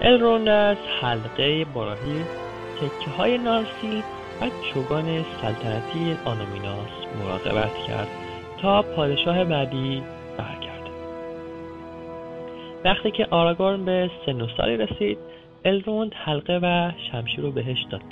الروند 0.00 0.48
از 0.48 0.76
حلقه 1.00 1.64
براهی 1.64 2.24
تکه 2.76 3.10
های 3.10 3.38
نارسیل 3.38 4.02
و 4.40 4.50
چوگان 4.74 5.04
سلطنتی 5.22 6.16
آنومیناس 6.24 6.90
مراقبت 7.22 7.74
کرد 7.88 8.08
تا 8.62 8.82
پادشاه 8.82 9.44
بعدی 9.44 10.02
برگرده. 10.38 10.90
وقتی 12.84 13.10
که 13.10 13.26
آراگورن 13.30 13.84
به 13.84 14.10
سن 14.26 14.40
و 14.40 14.46
سالی 14.56 14.76
رسید 14.76 15.18
الروند 15.64 16.14
حلقه 16.14 16.58
و 16.62 16.90
شمشیر 17.10 17.40
رو 17.40 17.52
بهش 17.52 17.78
داد. 17.90 18.02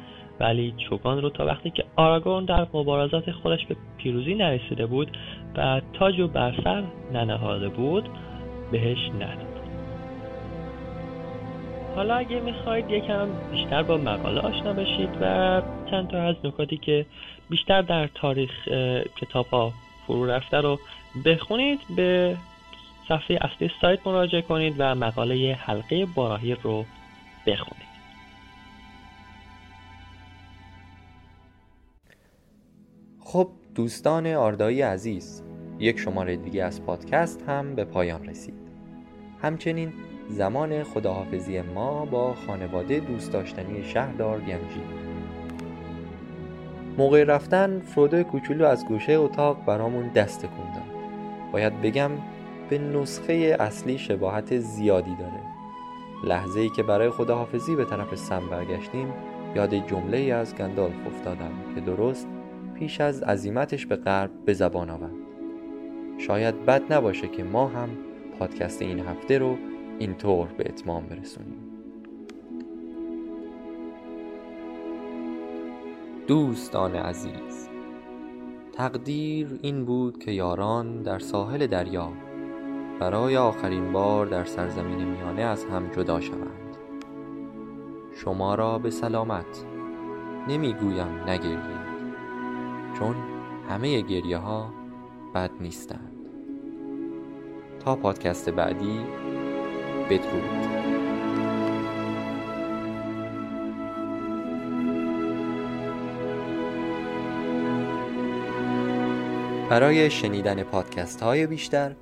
ولی 0.41 0.75
چوگان 0.89 1.23
رو 1.23 1.31
تا 1.31 1.47
وقتی 1.47 1.71
که 1.71 1.85
آراگورن 1.97 2.45
در 2.45 2.67
مبارزات 2.75 3.31
خودش 3.31 3.67
به 3.67 3.77
پیروزی 3.99 4.35
نرسیده 4.35 4.87
بود 4.87 5.17
و 5.57 5.81
تاج 5.93 6.21
و 6.21 6.29
بر 6.29 6.55
سر 6.65 6.83
ننهاده 7.13 7.69
بود 7.69 8.09
بهش 8.73 9.11
نداد. 9.15 9.53
حالا 11.97 12.15
اگه 12.15 12.41
می‌خواید 12.41 12.91
یکم 12.91 13.29
بیشتر 13.51 13.83
با 13.83 13.97
مقاله 13.97 14.41
آشنا 14.41 14.73
بشید 14.73 15.11
و 15.21 15.63
چند 15.91 16.09
تا 16.09 16.23
از 16.23 16.37
نکاتی 16.45 16.77
که 16.77 17.07
بیشتر 17.51 17.83
در 17.83 18.07
تاریخ 18.07 18.69
کتاب 19.17 19.47
ها 19.47 19.73
فرو 20.07 20.27
رفته 20.27 20.57
رو 20.57 20.79
بخونید 21.25 21.81
به 21.97 22.37
صفحه 23.09 23.39
اصلی 23.41 23.71
سایت 23.81 24.07
مراجعه 24.07 24.43
کنید 24.43 24.75
و 24.79 24.95
مقاله 24.95 25.59
حلقه 25.61 26.07
باراهی 26.07 26.55
رو 26.55 26.85
بخونید. 27.47 27.93
خب 33.21 33.49
دوستان 33.75 34.27
آردایی 34.27 34.83
عزیز 34.83 35.43
یک 35.79 35.99
شماره 35.99 36.37
دیگه 36.37 36.65
از 36.65 36.87
پادکست 36.87 37.49
هم 37.49 37.75
به 37.75 37.85
پایان 37.85 38.29
رسید. 38.29 38.62
همچنین 39.43 39.93
زمان 40.29 40.83
خداحافظی 40.83 41.61
ما 41.61 42.05
با 42.05 42.35
خانواده 42.35 43.01
دوست 43.01 43.33
داشتنی 43.33 43.85
شهردار 43.85 44.41
گنجی. 44.41 44.83
موقع 46.99 47.25
رفتن 47.25 47.81
فرودو 47.81 48.23
کوچولو 48.23 48.67
از 48.67 48.87
گوشه 48.87 49.13
اتاق 49.13 49.65
برامون 49.67 50.09
دست 50.09 50.41
کندن 50.41 50.85
باید 51.53 51.81
بگم 51.81 52.11
به 52.71 52.79
نسخه 52.79 53.57
اصلی 53.61 53.99
شباهت 53.99 54.59
زیادی 54.59 55.17
داره. 55.17 55.41
لحظه 56.25 56.61
ای 56.61 56.69
که 56.69 56.83
برای 56.83 57.11
خداحافظی 57.11 57.77
به 57.77 57.85
طرف 57.85 58.15
سم 58.15 58.43
برگشتیم 58.51 59.13
یاد 59.57 59.75
جمله 59.75 60.17
ای 60.17 60.31
از 60.31 60.55
گندالف 60.55 61.07
افتادم 61.07 61.53
که 61.75 61.81
درست 61.81 62.29
پیش 62.75 63.01
از 63.01 63.23
عزیمتش 63.23 63.87
به 63.87 63.97
غرب 63.97 64.31
به 64.45 64.53
زبان 64.53 64.91
آورد. 64.91 65.13
شاید 66.19 66.67
بد 66.67 66.93
نباشه 66.93 67.29
که 67.29 67.45
ما 67.45 67.67
هم 67.67 67.89
پادکست 68.39 68.83
این 68.83 69.01
هفته 69.01 69.39
رو 69.39 69.57
اینطور 69.99 70.47
به 70.47 70.65
اتمام 70.67 71.07
برسونیم. 71.07 71.73
دوستان 76.27 76.95
عزیز 76.95 77.69
تقدیر 78.73 79.59
این 79.63 79.85
بود 79.85 80.19
که 80.19 80.31
یاران 80.31 81.03
در 81.03 81.19
ساحل 81.19 81.67
دریا 81.67 82.13
برای 83.01 83.37
آخرین 83.37 83.93
بار 83.93 84.27
در 84.27 84.45
سرزمین 84.45 85.09
میانه 85.09 85.43
از 85.43 85.65
هم 85.65 85.89
جدا 85.89 86.21
شوند. 86.21 86.77
شما 88.15 88.55
را 88.55 88.79
به 88.79 88.91
سلامت 88.91 89.65
نمی‌گویم 90.49 91.25
نگریید 91.27 91.83
چون 92.99 93.15
همه 93.69 94.01
گریه 94.01 94.37
ها 94.39 94.71
بد 95.35 95.51
نیستند. 95.61 96.12
تا 97.85 97.97
پادکست 97.97 98.51
بعدی 98.51 99.01
بدرود 100.11 100.83
برای 109.71 110.11
شنیدن 110.11 110.63
پادکست 110.63 111.21
های 111.21 111.47
بیشتر 111.47 111.95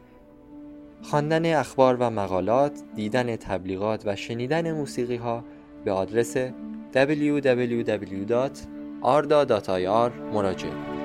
خواندن 1.02 1.54
اخبار 1.54 1.96
و 2.00 2.10
مقالات، 2.10 2.72
دیدن 2.94 3.36
تبلیغات 3.36 4.02
و 4.06 4.16
شنیدن 4.16 4.72
موسیقی 4.72 5.16
ها 5.16 5.44
به 5.84 5.92
آدرس 5.92 6.36
www.arda.ir 6.94 7.52
مراجعه. 10.32 10.99